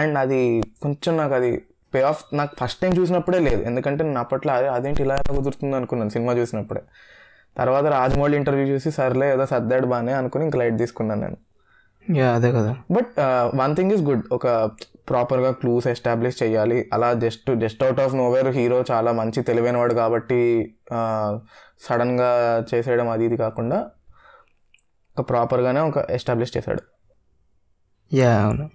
[0.00, 0.40] అండ్ అది
[0.82, 1.50] కొంచెం నాకు అది
[1.94, 3.62] పే ఆఫ్ నాకు ఫస్ట్ టైం చూసినప్పుడే లేదు.
[3.62, 6.82] ఎందుకంటే నేను అప్పట్లో అదే అదేంటి ఇలా కుదురుతుంది అనుకున్నాను సినిమా చూసినప్పుడే.
[7.56, 11.38] తర్వాత రాజమౌళి ఇంటర్వ్యూ చూసి సర్లే ఏదో సర్దాడు బానే అనుకుని ఇంకా లైట్ తీసుకున్నాను నేను.
[12.06, 12.72] యా అదే కదా.
[12.96, 13.12] But
[13.60, 14.46] one thing is good ఒక
[15.10, 16.78] ప్రాపర్గా క్లూస్ ఎస్టాబ్లిష్ చేయాలి.
[16.94, 20.40] అలా just just out of nowhere hero చాలా మంచి తెలివైన వాడు కాబట్టి
[21.86, 22.30] సడన్గా
[22.70, 23.78] చేసేయడం అది ఇది కాకుండా
[25.16, 26.82] ఒక ప్రాపర్గానే ఒక ఎస్టాబ్లిష్ చేశాడు.
[28.10, 28.66] యా అవును.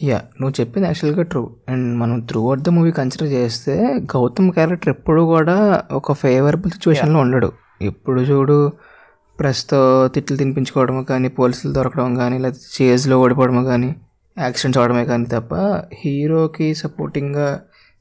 [0.00, 3.74] యా నువ్వు చెప్పింది యాక్చువల్గా ట్రూ అండ్ మనం throughout the movie consider చేస్తే
[4.14, 5.56] గౌతమ్ క్యారెక్టర్ ఎప్పుడు కూడా
[5.92, 7.50] ఒక ఫేవరబుల్ సిచ్యువేషన్లో ఉండడు.
[7.82, 8.58] ఎప్పుడు చూడు
[9.38, 9.80] ప్రెస్తో
[10.14, 13.90] తిట్లు తినిపించుకోవడము కానీ పోలీసులు దొరకడం కానీ లేకపోతే చేజ్లో ఓడిపోవడము కానీ
[14.36, 15.54] యాక్సిడెంట్స్ అవడమే కానీ తప్ప
[16.02, 17.48] హీరోకి సపోర్టింగ్గా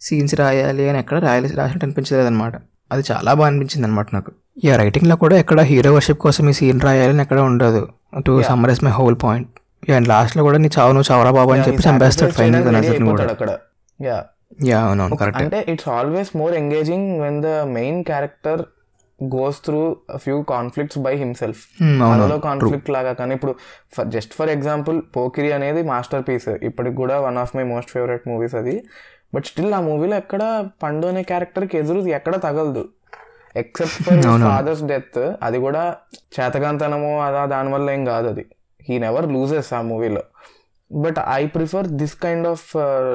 [0.02, 2.56] సీన్స్ రాయాలి అని ఎక్కడ రాయాలి రాసినట్టు అనిపించలేదు అనమాట
[2.92, 4.32] అది చాలా బాగా అనిపించింది అనమాట నాకు.
[4.66, 7.82] యా రైటింగ్లో కూడా ఎక్కడ హీరో వర్షిప్ కోసం ఈ సీన్ రాయాలని ఎక్కడ ఉండదు.
[8.26, 9.50] To summarize my whole point.
[9.96, 13.56] And లాస్ట్లో కూడా నీ చావు నువ్వు చావరా బాబు అని చెప్పి చంపేస్తాడు నజర్ని కూడా
[14.00, 14.18] యా
[14.66, 18.62] యా అవునవును కరెక్ట్ అంటే it's always more engaging when the main character
[19.20, 19.82] goes through
[20.16, 21.62] few conflicts by himself
[22.12, 23.54] అందులో కాన్ఫ్లిక్ట్ లాగా కానీ ఇప్పుడు
[24.08, 28.56] జస్ట్ ఫర్ ఎగ్జాంపుల్ పోకిరి అనేది మాస్టర్ పీస్ ఇప్పటికి కూడా one of my most favourite movies
[28.56, 28.76] అది.
[29.36, 30.42] బట్ స్టిల్ ఆ మూవీలో ఎక్కడ
[30.84, 32.84] పండు అనే క్యారెక్టర్కి ఎదురు ఎక్కడ తగలదు.
[33.56, 35.84] ఎక్సెప్ట్ ఫర్ ఫాదర్స్ డెత్ అది కూడా
[36.40, 38.46] చేతగాంతనమో అదా దానివల్ల ఏం కాదు అది.
[38.82, 40.24] హీ నెవర్ లూజెస్ ఆ మూవీలో
[40.92, 42.66] but I prefer this kind of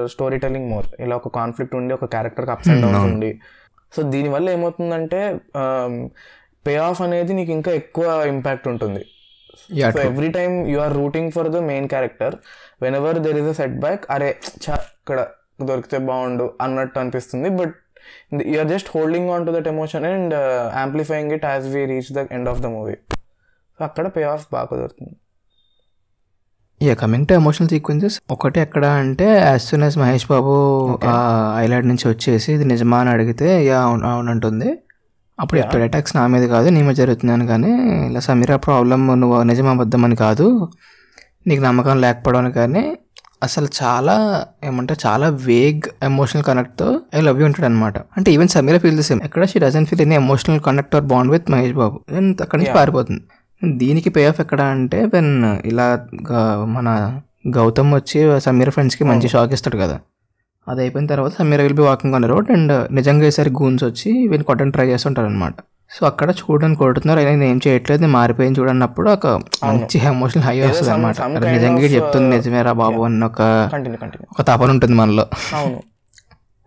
[0.06, 3.30] story telling more ఇలా ఒక కాన్ఫ్లిక్ట్ ఉండి ఒక క్యారెక్టర్కి అప్స్ అండ్ డౌన్స్ ఉండి
[3.92, 5.20] సో దీనివల్ల ఏమవుతుందంటే
[6.66, 9.03] పే ఆఫ్ అనేది నీకు ఇంకా ఎక్కువ ఇంపాక్ట్ ఉంటుంది.
[9.81, 12.35] Yeah so every time you are rooting for the main character
[13.01, 14.29] whenever there is a set back అరే
[14.64, 15.18] చా ఇక్కడ
[15.68, 17.48] దొరికితే బాగుండు అన్నట్టు అనిపిస్తుంది.
[17.61, 17.74] But
[18.53, 20.35] you are just holding on to that emotion and
[20.83, 22.96] amplifying it as we reach the end of the movie
[23.79, 25.16] so అక్కడ pay off బాగా కుదురుతుంది
[26.80, 30.52] yeah coming to emotional sequences ఒకటి ఎక్కడ అంటే as soon as Mahesh Babu
[31.62, 34.68] island నుంచి వచ్చేసి ఇది నిజమా అని అడిగితే యా అవును అవునంటుంది.
[35.38, 37.72] అప్పుడు ఎక్కడ అటాక్స్ నా మీద కాదు నీ మీద జరుగుతున్నాను కానీ
[38.08, 40.46] ఇలా సమీరా ప్రాబ్లమ్ నువ్వు నిజం అబద్ధం అని కాదు
[41.46, 42.82] నీకు నమ్మకం లేకపోవడం కానీ
[43.46, 44.14] అసలు చాలా
[44.68, 49.04] ఏమంటే చాలా వేగ్ ఎమోషనల్ కనెక్ట్తో ఐ లవ్ యూ ఉంటాడు అనమాట అంటే even Sameera feel the
[49.08, 51.96] same ఎక్కడ she doesn't feel any emotional connect or bond with Mahesh Babu.
[52.44, 53.22] అక్కడి నుంచి పారిపోతుంది.
[53.62, 55.32] దీనికి పే ఆఫ్ ఎక్కడ అంటే వెన్
[55.64, 55.86] ఇలా
[56.74, 56.88] మన
[57.56, 59.96] గౌతమ్ వచ్చి సమీర ఫ్రెండ్స్కి మంచి షాక్ ఇస్తాడు కదా.
[60.66, 64.46] అది అయిపోయిన తర్వాత Sameera will be walking on road and నిజంగా ఈసారి గూన్స్ వచ్చి వీళ్ళు
[64.48, 65.54] కొట్టని ట్రై చేస్తుంటారు అనమాట
[65.90, 69.26] సో అక్కడ చూడని కొడుతున్నారు అయినా నేను ఏం చేయట్లేదు నేను మారిపోయింది చూడన్నప్పుడు ఒక
[69.68, 71.16] మంచి ఎమోషనల్ హై వస్తుంది అనమాట
[71.54, 73.40] నిజంగా చెప్తుంది నిజమేరా బాబు అన్న ఒక
[74.32, 75.24] ఒక తపన ఉంటుంది మనలో.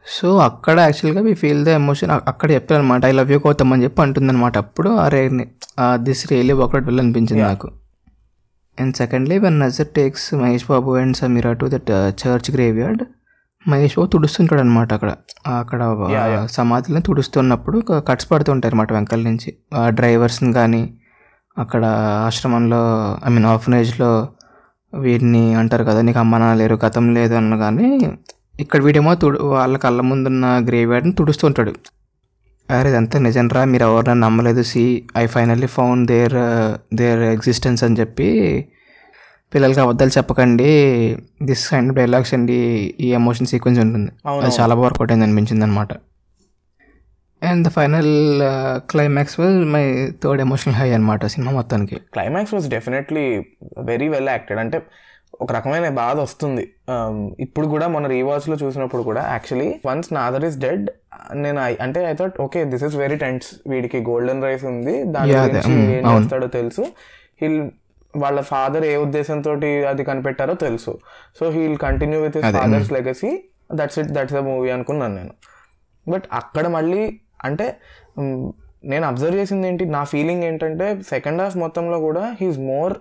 [0.07, 3.83] సో అక్కడ యాక్చువల్గా వి ఫీల్ ద ఎమోషన్ అక్కడ చెప్తారు అనమాట ఐ లవ్ యూ గౌతమ్ అని
[3.85, 5.19] చెప్పి అంటుంది అనమాట అప్పుడు అరే
[6.03, 7.67] దిస్ రియలీ వర్కౌట్ వెళ్ళి అనిపించింది నాకు.
[8.77, 13.03] And secondly when Nassar takes Mahesh Babu and Sameera to that church graveyard
[13.65, 15.09] Mahesh Babu తుడుస్తుంటాడు అనమాట అక్కడ
[15.55, 15.81] అక్కడ
[16.19, 19.49] ఆ, సమాధిని తుడుస్తున్నప్పుడు కట్స్ పడుతుంటారు అనమాట వెంకల నుంచి.
[19.97, 20.81] డ్రైవర్స్ని కానీ
[21.57, 21.83] అక్కడ
[22.25, 22.81] ఆశ్రమంలో
[23.25, 24.11] ఐ మీన్ ఆఫనేజ్లో
[24.93, 27.89] వీరిని అంటారు కదా నీకు అమ్మ లేరు గతం లేదు అన్న కానీ
[28.63, 31.73] ఇక్కడ వీడేమో తుడు వాళ్ళ కళ్ళ ముందున్న గ్రేవ్ యార్డ్ని తుడుస్తుంటాడు
[32.69, 33.61] అరే ఇదంతా నిజంరా?
[33.71, 34.61] మీరు ఎవరు నన్ను నమ్మలేదు?
[34.63, 34.83] See
[35.17, 36.35] I finally found their
[36.93, 38.27] their existence అని చెప్పి
[39.53, 40.69] పిల్లలకి అబద్ధాలు చెప్పకండి.
[41.43, 42.59] దిస్ కైండ్ ఆఫ్ డైలాగ్స్ అండి
[42.99, 44.11] ఈ ఎమోషన్ సీక్వెన్స్ ఉంటుంది.
[44.43, 45.91] అది చాలా బాగా వర్కౌట్ అయింది అనిపించింది అనమాట
[47.41, 48.09] and the final
[48.91, 49.83] climax was my
[50.23, 51.97] third emotional high అనమాట సినిమా మొత్తానికి.
[52.15, 53.25] Climax was definitely
[53.91, 54.79] very well acted అంటే
[55.39, 56.63] ఒక రకమైన బాధ వస్తుంది.
[56.93, 60.89] Um, ఇప్పుడు కూడా మన రీవాచ్లో చూసినప్పుడు కూడా actually once Nassar is dead
[61.33, 65.03] నేను అంటే I thought okay this is very tense వీడికి గోల్డెన్ రైస్ ఉంది.
[65.03, 66.03] దాని గురించి ఏం.
[66.11, 66.85] చేస్తాడో తెలుసు.
[67.41, 67.69] హిల్
[68.15, 69.51] వాళ్ళ ఫాదర్ ఏ ఉద్దేశంతో
[69.89, 70.99] అది కనిపెట్టారో తెలుసు.
[71.39, 73.31] So he'll continue with his father's legacy
[73.75, 75.33] that's it that's the movie అనుకున్నాను నేను.
[76.09, 77.75] బట్ అక్కడ మళ్ళీ అంటే
[78.83, 79.85] నేను అబ్జర్వ్ చేసింది ఏంటి?
[79.85, 82.93] నా ఫీలింగ్ ఏంటంటే సెకండ్ హాఫ్ మొత్తంలో కూడా he's more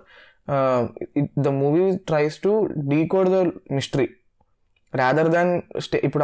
[1.39, 3.39] the movie tries to decode the
[3.71, 4.09] mystery
[4.95, 6.23] rather than stay ఇప్పుడు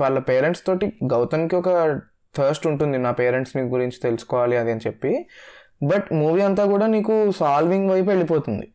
[0.00, 2.00] వాళ్ళ పేరెంట్స్ తోటి గౌతమ్కి ఒక
[2.36, 2.98] థర్స్ట్ ఉంటుంది.
[2.98, 5.26] నా పేరెంట్స్ మీ గురించి తెలుసుకోవాలి అది అని చెప్పి.
[5.84, 8.66] బట్ మూవీ అంతా కూడా నీకు సాల్వింగ్ వైపు వెళ్ళిపోతుంది.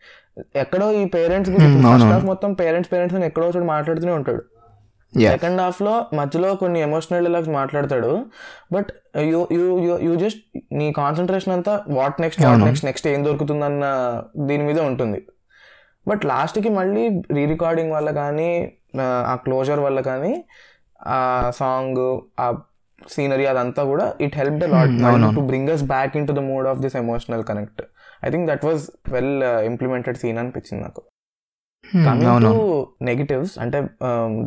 [0.56, 4.44] ఎక్కడో ఈ పేరెంట్స్ గురించి ఫస్ట్ హాఫ్ మొత్తం పేరెంట్స్ పేరెంట్స్ ఎక్కడో చోటు మాట్లాడుతూనే ఉంటాడు.
[5.14, 8.26] సెకండ్ హాఫ్లో మధ్యలో కొన్ని ఎమోషనల్ డైలాగ్స్ మాట్లాడతాడు.
[8.74, 13.86] But you you you just నీ కాన్సన్ట్రేషన్ అంతా what next what next next ఏం దొరుకుతుందన్న
[14.36, 15.26] దీని మీద ఉంటుంది.
[16.08, 20.46] బట్ లాస్ట్కి మళ్ళీ రీ రికార్డింగ్ వల్ల కానీ ఆ క్లోజర్ వల్ల కానీ
[21.00, 22.54] ఆ సాంగ్ ఆ
[23.08, 26.80] సీనరీ అదంతా కూడా it help the lot to bring us back into the mood of
[26.80, 27.82] this emotional connect
[28.26, 31.02] I think that was well implemented scene అనిపించింది నాకు.
[31.94, 32.54] కమింగ్ టు
[33.02, 33.80] నెగిటివ్స్ అంటే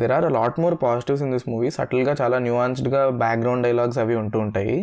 [0.01, 4.39] there are lot more positives in this movie సటిల్గా చాలా న్యూయాన్స్డ్గా background dialogues అవి ఉంటూ
[4.39, 4.75] ఉంటాయి.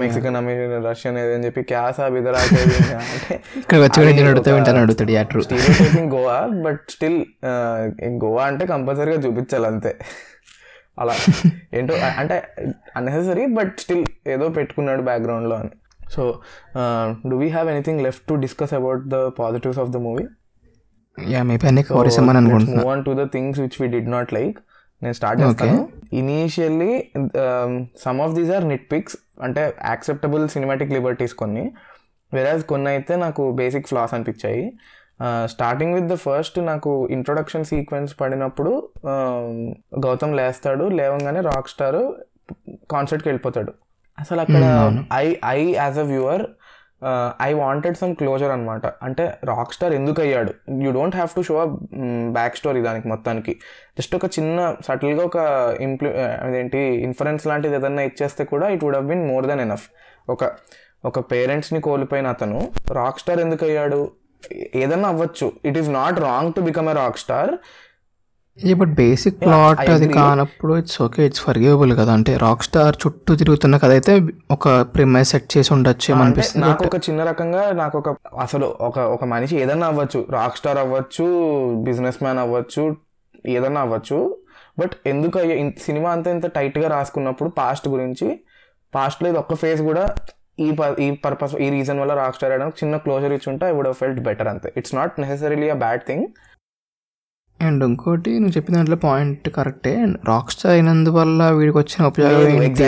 [0.00, 2.38] Mexican American Russian ఏదని చెప్పి క్యాసా బిదరా
[3.14, 7.18] అంటే ఇక్కడ వచ్చి కూడా నేను అడుగుతా వింటాను అడుగుతాడు yeah true stereotyping Goa but still
[8.24, 9.92] Goa అంటే కంపల్సరీగా చూపించాలి అంతే.
[10.98, 11.14] అలా.
[11.74, 12.36] ఏంటో అంటే
[12.96, 15.70] అన్నెసరీ బట్ స్టిల్ ఏదో పెట్టుకున్నాడు బ్యాక్గ్రౌండ్లో అని.
[16.14, 16.22] So
[17.30, 20.26] do we have anything left to discuss about the positives of the movie
[21.32, 24.58] yeah maybe అన్ని కవర్ చేసామని move on to the things which we did not like
[25.02, 25.80] నేను స్టార్ట్ చేస్తాను.
[26.20, 26.92] Initially
[28.04, 31.64] some of these are nit picks అంటే acceptable cinematic liberties కొన్ని.
[32.32, 34.64] వెరాజ్ కొన్ని అయితే నాకు బేసిక్ ఫ్లాస్ అనిపించాయి.
[35.52, 38.72] స్టార్టింగ్ విత్ ద ఫస్ట్ నాకు ఇంట్రొడక్షన్ సీక్వెన్స్ పడినప్పుడు
[39.12, 39.54] um,
[40.06, 42.00] గౌతమ్ లేస్తాడు లేవంగానే రాక్ స్టార్
[42.94, 43.72] కాన్సర్ట్కి వెళ్ళిపోతాడు.
[44.18, 44.64] అసలు అక్కడ
[45.24, 45.26] I
[45.56, 46.44] I as a viewer
[47.42, 51.62] I wanted some closure అనమాట అంటే రాక్ స్టార్ ఎందుకు అయ్యాడు you don't have to show
[51.62, 51.64] a
[52.32, 53.52] back story దానికి మొత్తానికి.
[53.98, 55.36] జస్ట్ ఒక చిన్న సటిల్గా ఒక
[55.80, 59.86] ఇంప్లి అదేంటి ఇన్ఫరెన్స్ లాంటిది ఏదన్నా ఇచ్చేస్తే కూడా it would have been more than enough
[60.28, 60.50] ఒక
[61.04, 64.00] ఒక పేరెంట్స్ని కోల్పోయిన అతను రాక్ స్టార్ ఎందుకు అయ్యాడు
[64.74, 65.52] ఏదన్నా అవ్వచ్చు.
[65.64, 67.52] It is not wrong to become a rock star
[68.80, 70.08] but basic plot అది.
[70.08, 72.12] కానప్పుడు ఇట్స్ ఓకే ఇట్స్ ఫర్గేబుల్ కదా.
[72.12, 74.14] అంటే రాక్ స్టార్ చుట్టూ తిరుగుతున్న కథ అయితే
[74.50, 78.08] ఒక ప్రిమైజ్ సెట్ చేసి ఉండొచ్చు అనిపిస్తుంది నాకు ఒక చిన్న రకంగా నాకు ఒక
[78.46, 81.26] అసలు ఒక ఒక మనిషి ఏదన్నా అవ్వచ్చు రాక్ స్టార్ అవ్వచ్చు
[81.88, 82.84] బిజినెస్ మ్యాన్ అవ్వచ్చు
[83.56, 84.18] ఏదన్నా అవ్వచ్చు.
[84.80, 85.38] బట్ ఎందుకు
[85.86, 88.28] సినిమా అంతా ఇంత టైట్గా రాసుకున్నప్పుడు పాస్ట్ గురించి
[88.92, 90.04] పాస్ట్లో ఇది ఒక్క ఫేజ్ కూడా
[90.60, 93.88] ఈ ప ఈ పర్పస్ ఈ రీజన్ వల్ల రాక్ స్టార్ అయ్యడానికి చిన్న క్లోజర్ ఇచ్చుంటే ఐ వుడ్
[93.92, 94.72] ఫెల్ట్ బెటర్ అంతే.
[94.76, 96.26] It's not necessarily a bad thing
[97.60, 99.92] and ఇంకోటి నువ్వు చెప్పిన దాంట్లో పాయింట్ కరెక్టే.
[100.28, 102.82] రాక్ స్టార్ అయినందువల్ల వీడికి వచ్చిన ఉపయోగం ఏంటి.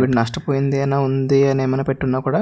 [0.00, 2.40] వీడు నష్టపోయింది అయినా ఉంది అని ఏమైనా పెట్టున్నా కూడా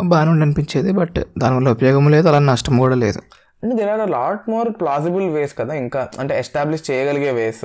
[0.00, 3.20] బాగానే ఉండి అనిపించేది బట్ దానివల్ల ఉపయోగం లేదు అలా నష్టం కూడా లేదు.
[3.62, 7.64] అంటే there are lot more plausible ways కదా ఇంకా అంటే ఎస్టాబ్లిష్ చేయగలిగే వేస్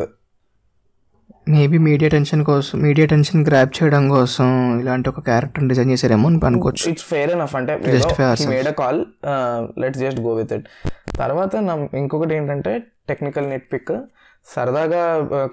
[1.49, 4.47] మేబీ మీడియా టెన్షన్ కోసం మీడియా టెన్షన్ గ్రాప్ చేయడం కోసం
[4.79, 6.89] ఇలాంటి ఒక క్యారెక్టర్ డిజైన్ చేశారేమో అని అనుకోవచ్చు.
[6.89, 8.49] ఇట్స్ ఫెయిర్ ఎనఫ్ అంటే ourselves.
[8.49, 9.05] Made a call
[9.79, 10.67] let's just go with it
[11.17, 12.73] తర్వాత నా ఇంకొకటి ఏంటంటే
[13.09, 13.93] టెక్నికల్ నెట్ పిక్
[14.55, 15.01] సరదాగా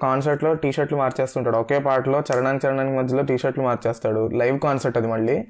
[0.01, 1.57] కాన్సర్ట్లో టీ షర్ట్లు మార్చేస్తుంటాడు.
[1.57, 4.29] ఒకే పాటలో చరణానికి చరణానికి మధ్యలో టీ షర్ట్లు మార్చేస్తాడు.
[4.33, 5.47] లైవ్ కాన్సర్ట్ అది మళ్ళీ.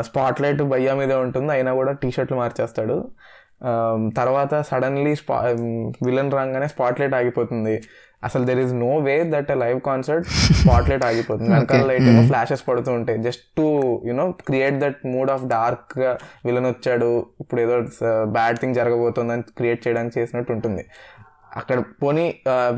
[0.00, 2.96] స్పాట్ లైట్ బయ్యా మీదే ఉంటుంది అయినా కూడా టీ షర్ట్లు మార్చేస్తాడు.
[4.16, 5.36] తర్వాత సడన్లీ స్పా
[6.06, 7.80] విలన్ రాగానే స్పాట్ లైట్ ఆగిపోతుంది.
[8.24, 10.26] అసలు there is no way that a live concert
[10.90, 11.50] spotlight ఆగిపోతుంది.
[11.54, 13.18] వెనకాల లైట్ ఏమో ఫ్లాషెస్ పడుతూ ఉంటాయి.
[13.22, 13.66] Just to
[14.06, 17.26] you know create that mood of డార్క్గా విలన్ వచ్చాడు.
[17.40, 17.76] ఇప్పుడు ఏదో
[18.36, 20.84] బ్యాడ్ థింగ్ జరగబోతుందని క్రియేట్ చేయడానికి చేసినట్టు ఉంటుంది.
[21.56, 22.24] అక్కడ పోనీ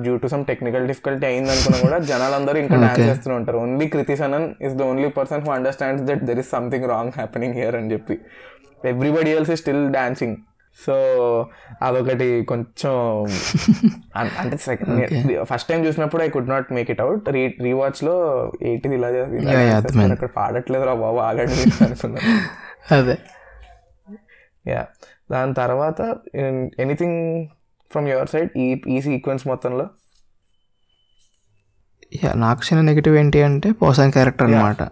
[0.02, 3.58] due to some technical difficulty అయింది అనుకున్నా కూడా జనాలందరూ ఇంకా డాన్స్ చేస్తూ ఉంటారు.
[3.58, 7.54] Only Kriti Sanon is the only person who understands that there is something wrong happening
[7.54, 8.16] here అని చెప్పి.
[8.92, 10.36] Everybody else is still dancing
[10.78, 10.94] so
[11.82, 12.94] అదొకటి కొంచెం
[14.40, 15.00] అంటే సెకండ్
[15.42, 17.28] ఫస్ట్ టైం చూసినప్పుడు I could not make it out.
[17.28, 18.14] రీ రీవాచ్లో
[18.62, 19.08] ఏంటిది ఇలా
[20.12, 22.32] అక్కడ పాడట్లేదు రా బాబు ఆగండి అనుకున్నాను
[22.98, 23.16] అదే.
[24.66, 24.82] యా
[25.30, 26.00] దాని తర్వాత
[26.78, 27.18] ఎనీథింగ్
[27.90, 29.86] ఫ్రమ్ యువర్ సైడ్ ఈ ఈ సీక్వెన్స్ మొత్తంలో?
[32.16, 34.82] యా నాకు చిన్న నెగిటివ్ ఏంటి అంటే పోసాన్ క్యారెక్టర్ అన్నమాట.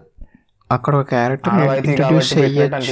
[0.71, 1.55] అక్కడ ఒక క్యారెక్టర్
[1.87, 2.83] ఇంట్రడ్యూస్ అక్కడ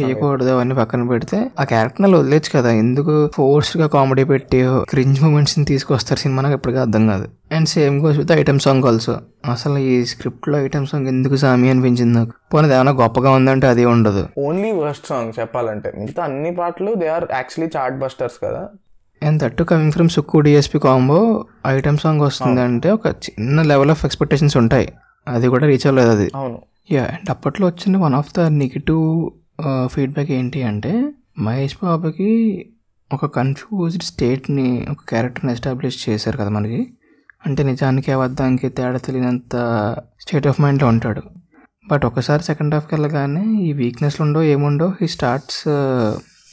[0.00, 2.70] చెయ్యకూడదు అవన్నీ పక్కన పెడితే ఆ క్యారెక్టర్ అలా వదిలేచ్చు కదా.
[2.70, 7.28] ఎందుకు ఫోర్స్గా కామెడీ పెట్టి క్రింజ్ మూమెంట్స్ని తీసుకొస్తారు సినిమా నాకు ఎప్పటికీ అర్థం కాదు.
[7.52, 9.14] And same goes with item song also
[9.50, 12.32] అసలు ఈ స్క్రిప్ట్లో ఐటమ్ సాంగ్ ఎందుకు సామి అనిపించింది నాకు?
[12.52, 14.28] పోనీ ఏమైనా గొప్పగా ఉందంటే అది ఉండదు.
[14.38, 15.92] ఓన్లీ వర్స్ట్ సాంగ్ చెప్పాలంటే.
[15.98, 18.68] మిగతా అన్ని పాటలు they are actually chart busters కదా.
[19.22, 21.18] And that coming from Sukku DSP combo
[21.66, 24.92] item song వస్తుంది అంటే ఒక చిన్న లెవెల్ ఆఫ్ ఎక్స్పెక్టేషన్స్ ఉంటాయి.
[25.28, 26.30] అది కూడా రీచ్ అవ్వలేదు అది.
[26.34, 26.58] అవును.
[26.88, 29.04] యా అండ్ అప్పట్లో వచ్చిన one of the negative
[29.86, 30.92] feedback ఏంటి అంటే
[31.38, 32.30] మహేష్ బాబుకి
[33.10, 36.80] ఒక కన్ఫ్యూజ్డ్ స్టేట్ని ఒక క్యారెక్టర్ని ఎస్టాబ్లిష్ చేశారు కదా మనకి.
[37.46, 39.54] అంటే నిజానికి అబద్ధానికి తేడా తెలియనంత
[40.20, 41.22] స్టేట్ ఆఫ్ మైండ్లో ఉంటాడు.
[41.90, 45.62] బట్ ఒకసారి సెకండ్ హాఫ్కి వెళ్ళగానే ఈ వీక్నెస్లు ఉండో ఏముండో he starts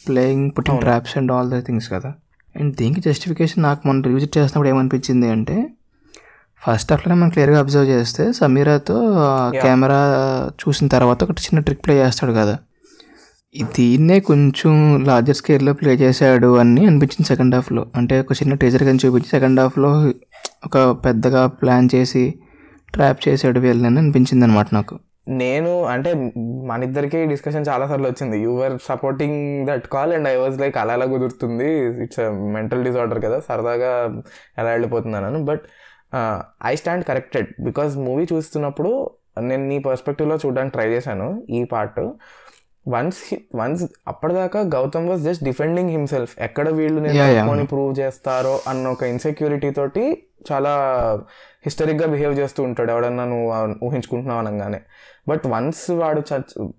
[0.07, 2.11] playing putting traps and all the things కదా.
[2.55, 5.57] అండ్ దీనికి జస్టిఫికేషన్ నాకు మొన్న రివిజిట్ చేసినప్పుడు ఏమనిపించింది అంటే
[6.63, 8.97] ఫస్ట్ హాఫ్లోనే మనం క్లియర్గా అబ్జర్వ్ చేస్తే సమీరాతో
[9.61, 10.01] కెమెరా
[10.61, 12.55] చూసిన తర్వాత ఒకటి చిన్న ట్రిక్ ప్లే చేస్తాడు కదా.
[13.75, 14.73] దీన్నే కొంచెం
[15.07, 19.59] లార్జర్ స్కేల్లో ప్లే చేశాడు అని అనిపించింది సెకండ్ హాఫ్లో అంటే ఒక చిన్న టీజర్ కానీ చూపించి సెకండ్
[19.59, 19.91] హాఫ్లో
[20.65, 22.23] ఒక పెద్దగా ప్లాన్ చేసి
[22.93, 24.95] ట్రాప్ చేసాడు వీళ్ళని అనిపించింది అనమాట నాకు.
[25.29, 26.11] నేను అంటే
[26.65, 28.37] మన ఇద్దరికి డిస్కషన్ చాలా సార్లు వచ్చింది.
[28.43, 31.69] You were supporting that call and I was like అలా ఎలా కుదురుతుంది.
[32.03, 33.39] ఇట్స్ మెంటల్ డిజార్డర్ కదా.
[33.49, 34.21] సరదాగా
[34.57, 35.61] ఎలా వెళ్ళిపోతున్నాను but
[36.65, 38.91] I stand corrected because movie చూస్తున్నప్పుడు
[39.41, 41.99] నేను నీ పర్స్పెక్టివ్లో చూడడానికి ట్రై చేశాను ఈ పార్ట్
[42.87, 43.21] వన్స్
[43.55, 49.71] వన్స్ అప్పటిదాకా Gautham was just defending himself ఎక్కడ వీళ్ళు నేను ప్రూవ్ చేస్తారో అన్న ఒక ఇన్సెక్యూరిటీ
[49.71, 50.71] తోటి చాలా
[51.65, 52.91] హిస్టరిక్గా బిహేవ్ చేస్తూ ఉంటాడు.
[52.91, 53.47] ఎవడన్నా నువ్వు
[53.87, 54.79] ఊహించుకుంటున్నావు అనగానే.
[55.29, 56.21] బట్ వన్స్ వాడు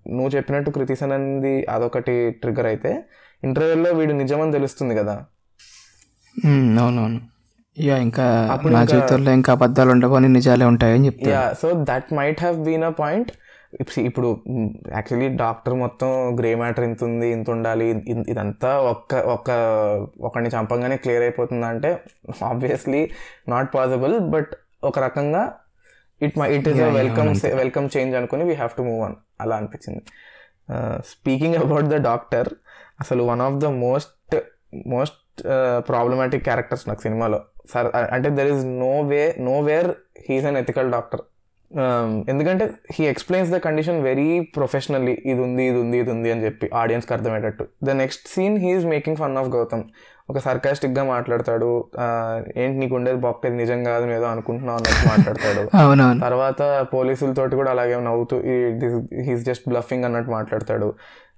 [0.07, 2.91] నువ్వు చెప్పినట్టు కృతిసన్ అనేది అదొకటి ట్రిగర్ అయితే
[3.43, 5.25] ఇంటర్వ్యూలో వీడు నిజమని తెలుస్తుంది కదా.
[6.45, 7.32] మ్మ్, అవునవును.
[7.77, 8.25] యా ఇంకా
[8.71, 12.83] నా జీవితంలో ఇంకా అబద్ధాలు ఉండవు అని నిజాలే ఉంటాయని చెప్తాను yeah so that might have been
[12.83, 13.31] a point
[13.97, 14.27] ఇప్పుడు
[14.93, 16.09] యాక్చువల్లీ డాక్టర్ మొత్తం
[16.39, 17.85] గ్రే మ్యాటర్ ఇంత ఉంది ఇంత ఉండాలి
[18.29, 19.51] ఇదంతా ఒక్క ఒక్క
[20.21, 21.89] ఒకరిని చంపంగానే క్లియర్ అయిపోతుంది అంటే
[22.43, 23.11] ఆబ్వియస్లీ
[23.47, 24.51] నాట్ పాసిబుల్ బట్
[24.83, 25.43] ఒక రకంగా
[26.21, 27.31] it my it is Yeah, yeah, welcome.
[27.57, 30.01] Welcome change అనుకుని we have to move on అలా అనిపించింది.
[31.05, 32.49] స్పీకింగ్ అబౌట్ ద డాక్టర్
[32.99, 34.35] అసలు one of the most
[34.87, 35.19] most
[35.89, 37.39] problematic characters నాకు సినిమాలో
[37.71, 39.89] సార్ అంటే there is no way no where
[40.29, 41.23] he's unethical doctor
[42.31, 46.69] ఎందుకంటే he explains the condition very professionally ఇది ఉంది ఇది ఉంది ఇది ఉంది అని చెప్పి
[46.73, 47.63] ఆడియన్స్కి అర్థమయ్యేటట్టు.
[47.83, 49.83] The next scene he is making fun of Gautham
[50.29, 51.71] ఒక సర్కాస్టిక్గా మాట్లాడతాడు.
[52.57, 55.63] ఏంటి నీకు ఉండేది బొక్క ఇది నిజం కాదు ఏదో అనుకుంటున్నావు అన్నట్టు మాట్లాడతాడు.
[56.25, 56.61] తర్వాత
[56.93, 58.37] పోలీసులతోటి కూడా అలాగే నవ్వుతూ
[59.27, 60.89] హీస్ జస్ట్ బ్లఫింగ్ అన్నట్టు మాట్లాడతాడు.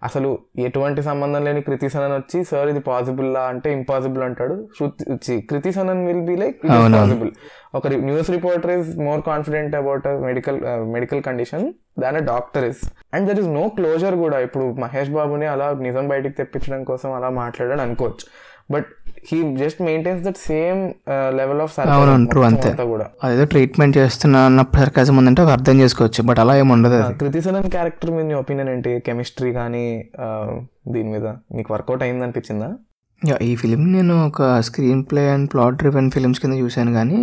[0.04, 0.30] అసలు
[0.60, 3.44] ఎటువంటి సంబంధం లేని కృతి సనన్ వచ్చి సార్ ఇది పాసిబుల్ లా?
[3.52, 4.56] అంటే ఇంపాసిబుల్ అంటాడు.
[5.52, 6.60] Kriti Sanon will be like
[6.96, 7.32] possible
[7.76, 10.60] ఒక news reporter is more confident about medical
[10.96, 11.66] medical condition
[12.00, 14.40] than doctor is and there is no closure కూడా.
[14.40, 18.28] ఇప్పుడు మహేష్ బాబుని అలా నిజం బయటికి తెప్పించడం కోసం అలా మాట్లాడాడు అనుకోవచ్చు.
[18.74, 18.88] But
[19.26, 20.80] he just maintains that same
[21.38, 22.72] level of అవునవును, true, అంతే.
[22.86, 23.06] కూడా.
[23.24, 24.42] అదేదో ట్రీట్మెంట్ చేస్తున్నా
[24.80, 28.94] సర్కాజం ఉందంటే అర్థం చేసుకోవచ్చు బట్ అలా ఏమి ఉండదు కృతి సనన్ క్యారెక్టర్ మీద నీ ఒపీనియన్ ఏంటి?
[29.00, 29.86] కెమిస్ట్రీ కానీ
[30.88, 32.70] దీని మీద నీకు వర్కౌట్ అయింది అనిపించిందా
[33.42, 34.60] ఈ ఫిలిం నేను ఒక
[35.12, 37.22] screenplay and plot driven films కింద చూశాను కానీ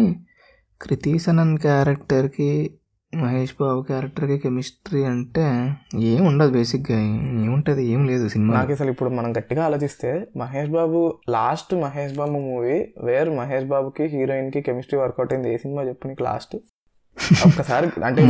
[0.80, 2.48] కృతి సనన్ క్యారెక్టర్కి
[3.12, 5.44] మహేష్ బాబు క్యారెక్టర్కి కెమిస్ట్రీ అంటే
[6.10, 6.98] ఏం ఉండదు బేసిక్గా
[7.46, 7.82] ఏముంటుంది?
[7.84, 12.76] ఏం లేదు సినిమా నాకు అసలు ఇప్పుడు మనం గట్టిగా ఆలోచిస్తే Mahesh Babu last Mahesh Babu movie
[13.04, 15.50] where Mahesh బాబుకి హీరోయిన్కి కెమిస్ట్రీ వర్కౌట్ అయింది.
[15.54, 16.54] ఏ సినిమా చెప్పు నీకు లాస్ట్
[17.46, 18.22] ఒక్కసారి అంటే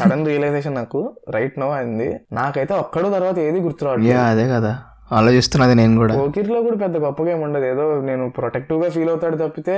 [0.00, 1.00] సడన్ రియలైజేషన్ నాకు.
[1.28, 2.08] రైట్ నో అయింది.
[2.32, 4.72] నాకైతే ఒక్కడో తర్వాత ఏది గుర్తు రావట్లేదు యా అదే కదా.
[5.12, 6.14] ఆలోచిస్తున్నది నేను కూడా.
[6.20, 7.64] పోకిర్లో కూడా పెద్ద గొప్పగా ఏమి ఉండదు.
[7.64, 9.74] ఏదో నేను ప్రొటెక్టివ్గా ఫీల్ అవుతాడు తప్పితే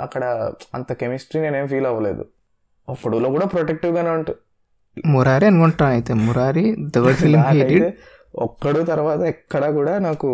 [0.00, 0.22] అక్కడ
[0.74, 2.24] అంత కెమిస్ట్రీ నేనేం ఫీల్ అవ్వలేదు.
[2.88, 4.38] ఒక్కడులో కూడా ప్రొటెక్టివ్ గానే ఉంటుంది.
[5.08, 6.64] మురారి అనుకుంటాను అయితే మురారి
[6.94, 7.42] థర్డ్ ఫిలిం
[8.44, 10.28] ఒక్కడు తర్వాత ఎక్కడా కూడా నాకు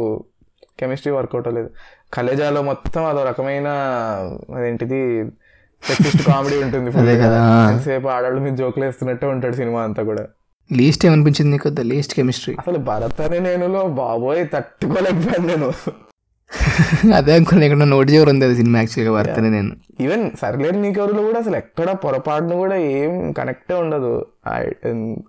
[0.78, 1.68] కెమిస్ట్రీ వర్కౌట్ అవ్వలేదు
[2.12, 3.68] కలేజాలో మొత్తం అదో రకమైన
[4.54, 4.98] అదేంటిది
[5.82, 7.14] సెక్సిస్ట్ కామెడీ ఉంటుంది అదే.
[7.16, 7.38] కదా.
[7.70, 10.24] ఎంతసేపు ఆడవాళ్ళ మీద జోకులు వేస్తున్నట్టే ఉంటాడు సినిమా అంతా కూడా.
[10.70, 11.68] లీస్ట్ ఏమనిపించింది నీకు?
[11.82, 15.68] లీస్ట్ కెమిస్ట్రీ అసలు భరత్ అనే నేనులో బాబోయ్ తట్టుకోలేకపోయాను నేను.
[17.16, 19.72] అదే అనుకున్నా ఇక్కడ నోటి చివరి ఉంది అది సినిమా యాక్చువల్గా వర్తనే నేను.
[20.00, 24.12] ఈవెన్ సర్లేరు నీకెవరులో కూడా అసలు ఎక్కడ పొరపాటును కూడా ఏం కనెక్టే ఉండదు.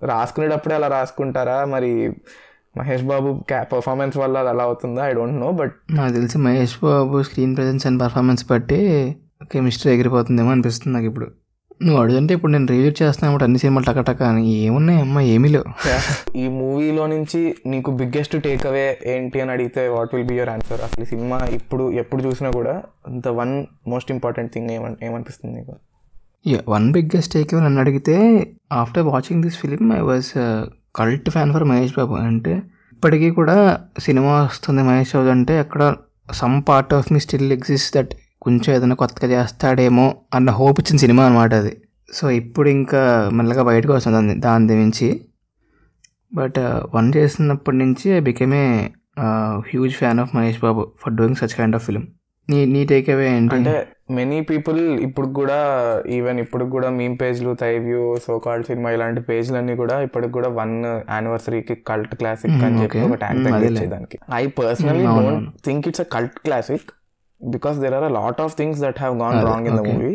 [0.04, 1.66] రాసుకునేటప్పుడే అలా రాసుకుంటారా?
[1.66, 1.92] మరి
[2.78, 3.30] మహేష్ బాబు
[3.74, 5.06] పర్ఫార్మెన్స్ వల్ల అది అలా అవుతుందా?
[5.06, 8.80] ఐ డోంట్ నో బట్ నాకు తెలిసి Mahesh Babu screen presence and performance బట్టి
[9.54, 11.28] కెమిస్ట్రీ ఎగిరిపోతుందేమో అనిపిస్తుంది నాకు ఇప్పుడు.
[11.82, 14.44] నువ్వు అడుగుతుంటే ఇప్పుడు నేను రివ్యూ చేస్తున్నాను అన్ని సినిమాలు టకటక అని.
[14.66, 15.66] ఏమున్నాయి అమ్మ ఏమీ లేవు.
[16.38, 20.82] ఈ మూవీలో నుంచి నీకు బిగ్గెస్ట్ టేక్ అవే ఏంటి అని అడిగితే what will be your answer
[20.82, 22.76] అసలు ఈ సినిమా ఇప్పుడు ఎప్పుడు చూసినా కూడా
[23.10, 25.76] the one most important thing ఏమన్ ఏమనిపిస్తుంది నీకు?
[26.72, 28.16] వన్ బిగ్గెస్ట్ టేక్ నన్ను అడిగితే
[28.72, 30.30] after watching this film I was
[30.96, 32.16] cult fan for Mahesh Babu.
[32.16, 32.62] అంటే
[32.92, 33.58] ఇప్పటికీ కూడా
[34.00, 35.96] సినిమా వస్తుంది మహేష్ బాబు అంటే అక్కడ
[36.32, 41.24] some part of me still exist that కొంచెం ఏదైనా కొత్తగా చేస్తాడేమో అన్న హోప్ ఇచ్చిన సినిమా
[41.26, 41.74] అనమాట అది
[42.10, 45.10] సో ఇప్పుడు ఇంకా మెల్లగా బయటకు వస్తుంది దాన్ని దాని మించి
[46.32, 46.60] బట్
[46.94, 48.68] వన్ చేసినప్పటి నుంచి I became a
[49.68, 52.06] huge fan of Mahesh Babu for doing such kind of film
[52.50, 53.72] నీ నీ టేక్ అవే ఏంటి అంటే
[54.12, 55.58] మెనీ పీపుల్ ఇప్పుడు కూడా
[56.10, 60.76] ఈవెన్ ఇప్పుడు కూడా మీమ్ పేజ్లు థైవ్యూ సో కాల్డ్ సినిమా ఇలాంటి పేజ్లన్నీ కూడా ఇప్పటికి కూడా వన్
[61.12, 63.08] యానివర్సరీకి కల్ట్ క్లాసిక్ అని చెప్పి okay.
[63.08, 63.58] ఒక ట్యాగ్ Mm, అదేలే.
[63.58, 65.50] తగ్గించేదానికి I personally don't.
[65.66, 66.88] Think it's a cult classic
[67.42, 69.84] because there are a lot of things that have gone wrong in the.
[69.92, 70.14] Movie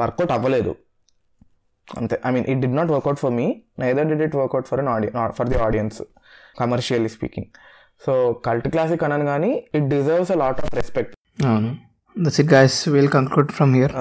[0.00, 0.72] work out అవ్వలేదు.
[1.88, 2.16] అంతే.
[2.26, 3.46] I mean it did not work out for me
[3.84, 6.00] neither did it work out for an audience for the audience
[6.60, 7.50] commercially speaking
[8.06, 8.12] so
[8.46, 11.14] cult classic అనను కానీ it deserves a lot of respect
[12.22, 13.92] that's it guys will conclude from here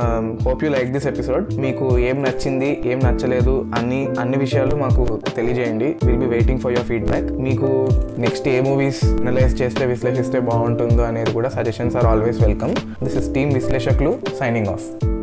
[0.45, 5.95] hope you like this episode మీకు ఏం నచ్చింది ఏం నచ్చలేదు అన్ని అన్ని విషయాలు మాకు తెలియజేయండి.
[6.03, 11.31] Will be waiting for your feedback మీకు నెక్స్ట్ ఏ మూవీస్ అనలైజ్ చేస్తే విశ్లేషిస్తే బాగుంటుందో అనేది
[11.31, 15.14] కూడా suggestions are always welcome this is team విశ్లేషకులు సైనింగ్ ఆఫ్